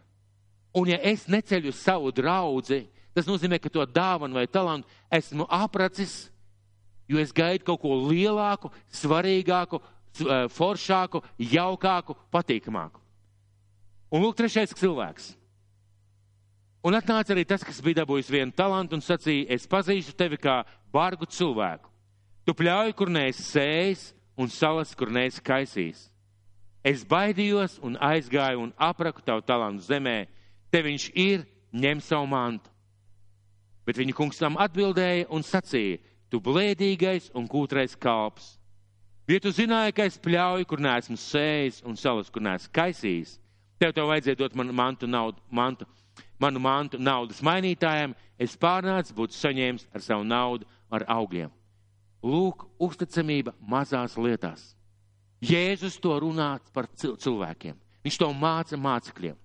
[0.77, 2.83] Un ja es neceļu savu draugu,
[3.15, 6.29] tas nozīmē, ka to dāvanu vai talantu esmu apracis,
[7.09, 9.81] jo es gaidu kaut ko lielāku, svarīgāku,
[10.51, 12.99] foršāku, jaukāku, patīkamāku.
[14.11, 15.31] Un lūk, trešais cilvēks.
[16.83, 20.63] Un atnāca arī tas, kas bija dabūjis vienu talantu un sacīja, es pazīstu tevi kā
[20.91, 21.87] bargu cilvēku.
[22.43, 26.07] Tu pļauj, kur neesi sējis un salas, kur neesi kaisījis.
[26.81, 30.25] Es baidījos un aizgāju un apraku tavu talantu zemē.
[30.73, 32.71] Te viņš ir, ņem savu mantu.
[33.85, 35.99] Bet viņa kungs tam atbildēja un sacīja,
[36.33, 38.55] tu blēdīgais un kūtrais kalps.
[39.29, 43.37] Ja tu zināji, ka es pļauju, kur neesmu sējis un salas, kur neesmu kaisījis,
[43.79, 45.85] tev tev vajadzēja dot man mantu, naudu, mantu,
[46.41, 51.51] manu mantu naudas mainītājiem, es pārnācu būt saņēmis ar savu naudu, ar augļiem.
[52.21, 54.73] Lūk, uzticamība mazās lietās.
[55.41, 57.77] Jēzus to runā par cilvēkiem.
[58.05, 59.37] Viņš to māca mācekļiem.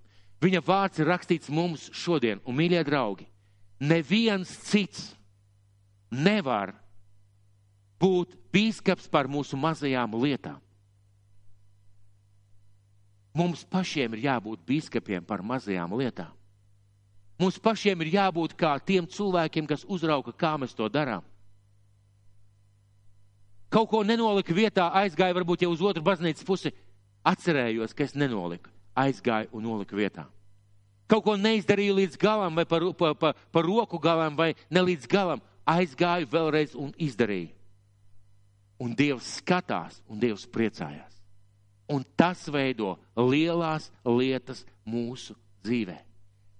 [0.45, 3.25] Viņa vārds ir rakstīts mums šodien, un, mīļie draugi,
[3.81, 5.15] neviens cits
[6.13, 6.75] nevar
[8.01, 10.61] būt bīskaps par mūsu mazajām lietām.
[13.37, 16.33] Mums pašiem ir jābūt bīskapiem par mazajām lietām.
[17.37, 21.25] Mums pašiem ir jābūt kā tiem cilvēkiem, kas uzrauga, kā mēs to darām.
[23.69, 26.73] Kaut ko nenolika vietā, aizgāja varbūt jau uz otru baznīcas pusi,
[27.27, 30.25] atcerējos, ka es nenoliku, aizgāju un noliku vietā.
[31.11, 35.11] Kaut ko neizdarīju līdz galam, vai par, par, par, par roku galam, vai ne līdz
[35.11, 37.56] galam, aizgāju vēlreiz un izdarīju.
[38.83, 41.15] Un Dievs skatās, un Dievs priecājās.
[41.89, 45.97] Un tas veido lielās lietas mūsu dzīvē.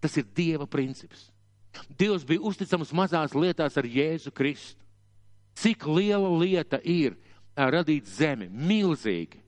[0.01, 1.29] Tas ir Dieva princips.
[1.99, 4.81] Dievs bija uzticams mazās lietās ar Jēzu Kristu.
[5.57, 7.17] Cik liela lieta ir
[7.57, 9.41] radīt zemi, milzīgi,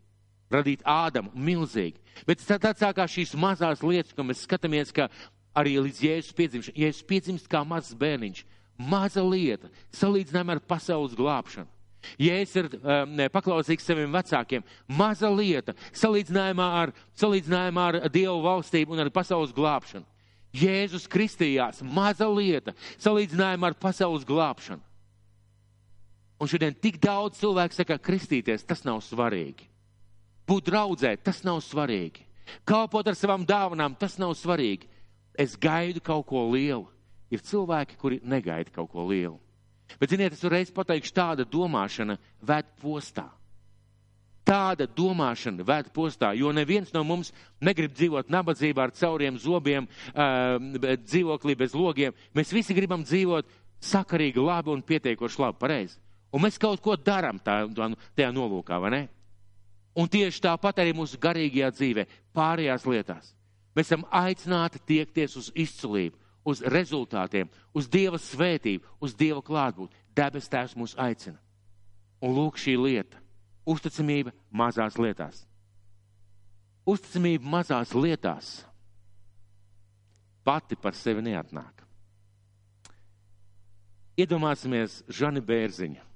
[0.51, 2.01] radīt ādamu, milzīgi.
[2.27, 5.11] Bet tad sākās šīs mazās lietas, ko mēs skatāmies, ka
[5.57, 8.45] arī līdz Jēzus piedzimšanai, Jēzus piedzimst kā mazs bērniņš,
[8.79, 11.69] maza lieta, salīdzinājumā ar pasaules glābšanu.
[12.17, 19.05] Jēzus ir um, paklausīgs saviem vecākiem, maza lieta, salīdzinājumā ar, salīdzinājumā ar Dievu valstību un
[19.05, 20.07] ar pasaules glābšanu.
[20.57, 24.83] Jēzus kristījās, maza lieta, salīdzinājumā ar pasaules glābšanu.
[26.39, 29.67] Un šodien tik daudz cilvēku saka, kristīties, tas nav svarīgi.
[30.49, 32.23] Būt draudzē, tas nav svarīgi.
[32.65, 34.89] Kalpot ar savām dāvanām, tas nav svarīgi.
[35.39, 36.87] Es gaidu kaut ko lielu.
[37.29, 39.37] Ir cilvēki, kuri negaida kaut ko lielu.
[39.97, 43.25] Bet, ziniet, es reiz pateikšu, tāda domāšana ved postā.
[44.49, 49.89] Tāda domāšana ved postā, jo neviens no mums negrib dzīvot nabadzībā ar cauriem zobiem,
[51.05, 52.17] dzīvoklī bez logiem.
[52.37, 53.49] Mēs visi gribam dzīvot
[53.85, 55.99] sakarīgi, labi un pietiekoši labi, pareizi.
[56.33, 59.03] Un mēs kaut ko darām tajā nolūkā, vai ne?
[59.99, 63.33] Un tieši tāpat arī mūsu garīgajā dzīvē, pārējās lietās.
[63.77, 66.17] Mēs esam aicināti tiekties uz izcilību,
[66.49, 70.05] uz rezultātiem, uz Dieva svētību, uz Dieva klātbūtni.
[70.17, 71.39] Debes Tēvs mūs aicina.
[72.25, 73.21] Un lūk šī lieta-
[73.73, 75.45] uzticamība mazās lietās.
[76.89, 78.65] Uzticamība mazās lietās
[80.45, 81.85] pati par sevi neatnāk.
[84.17, 86.09] Iedomāsimies Žani Bērziņu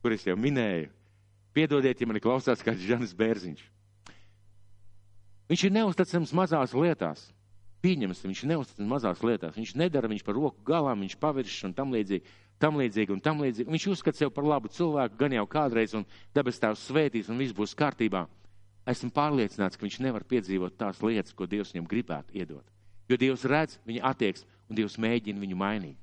[0.00, 0.88] kur es jau minēju.
[1.54, 3.62] Piedodiet, ja mani klausās kāds Žanis Bērziņš.
[5.50, 7.26] Viņš ir neusticams mazās lietās.
[7.80, 9.56] Pieņems, viņš ir neusticams mazās lietās.
[9.56, 13.40] Viņš nedara, viņš par roku galām, viņš paviršs un tam līdzīgi, tam līdzīgi un tam
[13.40, 13.72] līdzīgi.
[13.72, 16.04] Viņš uzskata sev par labu cilvēku, gan jau kādreiz, un
[16.36, 18.26] debes tēvs svētīs, un viss būs kārtībā.
[18.90, 22.66] Esmu pārliecināts, ka viņš nevar piedzīvot tās lietas, ko Dievs viņam gribētu iedot.
[23.08, 25.98] Jo Dievs redz viņa attieksmi, un Dievs mēģina viņu mainīt.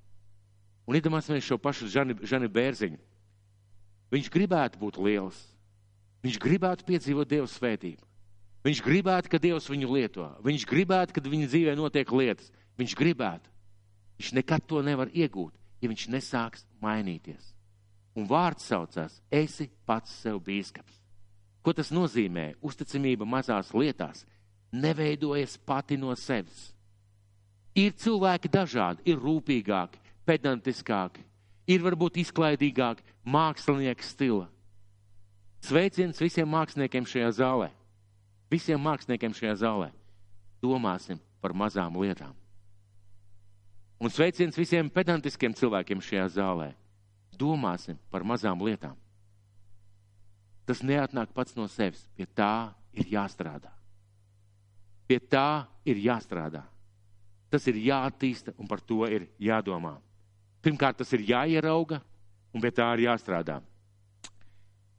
[0.87, 2.97] Un iedomāsimies šo pašu Žani, Žani Bērziņu.
[4.13, 5.39] Viņš gribētu būt liels.
[6.23, 8.01] Viņš gribētu piedzīvot Dieva svētību.
[8.67, 10.25] Viņš gribētu, ka Dievs viņu lieto.
[10.43, 12.51] Viņš gribētu, ka viņa dzīvē notiek lietas.
[12.75, 13.53] Viņš gribētu.
[14.19, 17.53] Viņš nekad to nevar iegūt, ja viņš nesāks mainīties.
[18.17, 20.97] Un vārds saucās: esi pats sev bīskaps.
[21.63, 22.57] Ko tas nozīmē?
[22.65, 24.25] Uzticamība mazās lietās
[24.71, 26.73] neveidojas pati no sevis.
[27.77, 31.23] Ir cilvēki dažādi, ir rūpīgāki, pedantiskāki,
[31.69, 34.47] ir varbūt izklaidīgāki, mākslinieka stila.
[35.63, 37.69] Sveiciens visiem māksliniekiem šajā zālē.
[38.51, 39.89] Visiem māksliniekiem šajā zālē.
[40.63, 42.35] Domāsim par mazām lietām.
[43.97, 46.71] Un sveiciens visiem pedantiskiem cilvēkiem šajā zālē.
[47.37, 48.95] Domāsim par mazām lietām.
[50.67, 52.03] Tas neatnāk pats no sevis.
[52.15, 53.71] Pie tā ir jāstrādā.
[55.07, 56.65] Pie tā ir jāstrādā.
[57.47, 59.95] Tas ir jāattīsta un par to ir jādomā.
[60.61, 62.01] Pirmkārt, tas ir jāierauga,
[62.51, 63.61] un pie tā ir jāstrādā.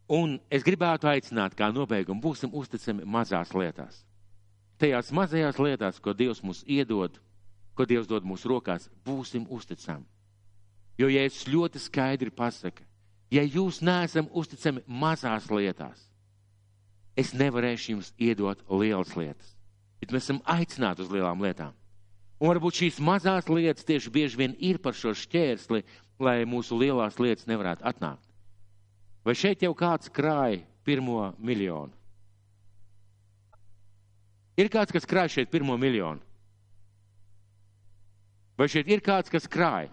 [0.08, 4.04] Un es gribētu aicināt, kā nobeigumu, būsim uzticami mazās lietās.
[4.80, 7.18] Tajās mazajās lietās, ko Dievs mums iedod,
[7.76, 10.06] ko Dievs dod mūsu rokās, būsim uzticami.
[10.98, 12.86] Jo, es ļoti skaidri pasaku,
[13.30, 16.00] ja jūs neesam uzticami mazās lietās,
[17.18, 19.52] es nevarēšu jums iedot lielas lietas.
[20.00, 21.74] Bet mēs esam aicināti uz lielām lietām.
[22.38, 25.82] Un varbūt šīs mazās lietas tieši bieži vien ir par šo šķērsli,
[26.22, 28.27] lai mūsu lielās lietas nevarētu atnākt.
[29.28, 31.92] Vai šeit jau kāds krāja pirmo miljonu?
[34.56, 36.24] Ir kāds, kas krāja šeit pirmo miljonu?
[38.56, 39.92] Vai šeit ir kāds, kas krāja?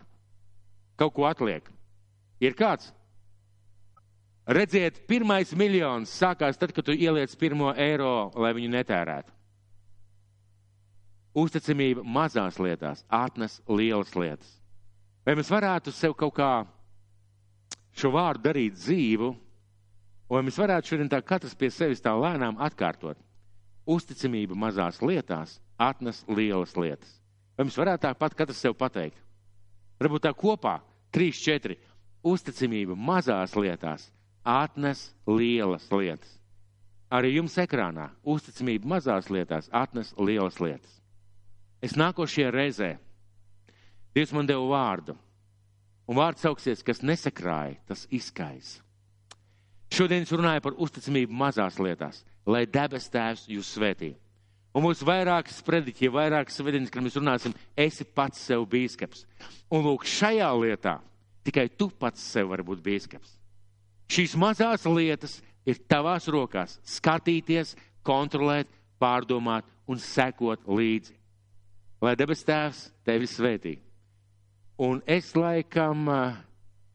[0.96, 1.68] Kaut ko atliek.
[2.40, 2.94] Ir kāds?
[4.48, 9.34] Redziet, pirmais miljons sākās tad, kad tu ieliec pirmo eiro, lai viņu netērētu.
[11.44, 14.56] Uzticamība mazās lietās atnes lielas lietas.
[15.28, 16.52] Vai mēs varētu sev kaut kā
[17.96, 19.32] šo vārdu darīt dzīvu,
[20.32, 23.20] vai mēs varētu šodien tā katrs pie sevis tā lēnām atkārtot?
[23.86, 27.12] Uzticamība mazās lietās atnes lielas lietas.
[27.56, 29.20] Vai mēs varētu tāpat katrs sev pateikt?
[30.02, 30.80] Varbūt tā kopā,
[31.14, 31.78] trīs, četri.
[32.26, 34.10] Uzticamība mazās lietās
[34.44, 36.32] atnes lielas lietas.
[37.14, 41.02] Arī jums ekrānā uzticamība mazās lietās atnes lielas lietas.
[41.86, 42.96] Es nākošajā reizē
[44.16, 45.12] Dievs man deva vārdu,
[46.08, 48.82] un vārds sauksies, kas nesakrāja, tas izkaisa.
[49.94, 54.16] Šodien es runāju par uzticamību mazās lietās, lai debes tēvs jūs svētī.
[54.76, 59.24] Un mums vairākas prediķi, vairākas svētdienas, kad mēs runāsim, esi pats sev bīskaps.
[59.72, 60.98] Un lūk, šajā lietā
[61.48, 63.38] tikai tu pats sev vari būt bīskaps.
[64.12, 68.68] Šīs mazās lietas ir tavās rokās- skatīties, kontrolēt,
[69.00, 71.16] pārdomāt un sekot līdzi
[72.06, 73.76] lai debes tēvs tevi svētī.
[74.78, 76.10] Un es laikam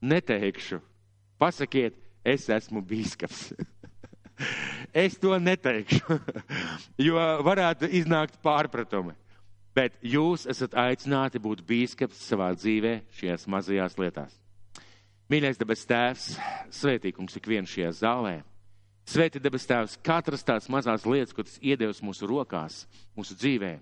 [0.05, 0.81] neteikšu,
[1.41, 3.55] pasakiet, es esmu bīskaps.
[5.05, 6.18] es to neteikšu,
[7.07, 9.16] jo varētu iznākt pārpratumi.
[9.76, 14.35] Bet jūs esat aicināti būt bīskaps savā dzīvē šajās mazajās lietās.
[15.31, 16.24] Mīļais debes tēvs,
[16.74, 18.41] svētīkums ikvienu šajā zālē.
[19.07, 22.83] Svēti debes tēvs, katras tās mazās lietas, ko tas iedevis mūsu rokās,
[23.16, 23.76] mūsu dzīvē.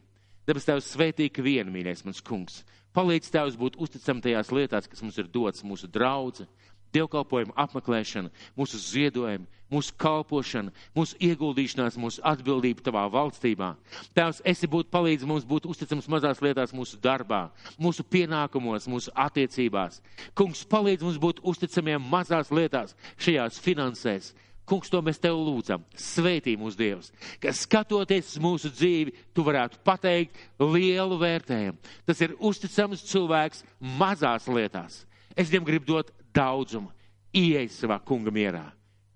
[0.49, 2.63] Debes tēvs, svētī ikvienu, mīļais mans kungs.
[2.97, 6.49] Palīdz tēvs būt uzticam tajās lietās, kas mums ir dots mūsu draudze,
[6.95, 13.75] dievkalpojumu apmeklēšana, mūsu ziedojumi, mūsu kalpošana, mūsu ieguldīšanās, mūsu atbildība tavā valstībā.
[14.17, 20.01] Tēvs, esi būt palīdz mums būt uzticams mazās lietās mūsu darbā, mūsu pienākumos, mūsu attiecībās.
[20.39, 24.33] Kungs, palīdz mums būt uzticamiem mazās lietās šajās finansēs.
[24.69, 25.85] Kungs, to mēs tev lūdzam.
[25.97, 27.09] Svētī mūsu Dievs,
[27.41, 31.81] ka skatoties mūsu dzīvi, tu varētu pateikt lielu vērtējumu.
[32.05, 33.65] Tas ir uzticams cilvēks
[33.99, 35.03] mazās lietās.
[35.33, 36.93] Es viņam gribu dot daudzumu,
[37.33, 38.67] ieej savā kunga mierā.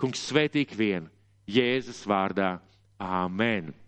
[0.00, 1.12] Kungs svētīgi vien,
[1.50, 2.56] Jēzus vārdā.
[3.02, 3.81] Āmen!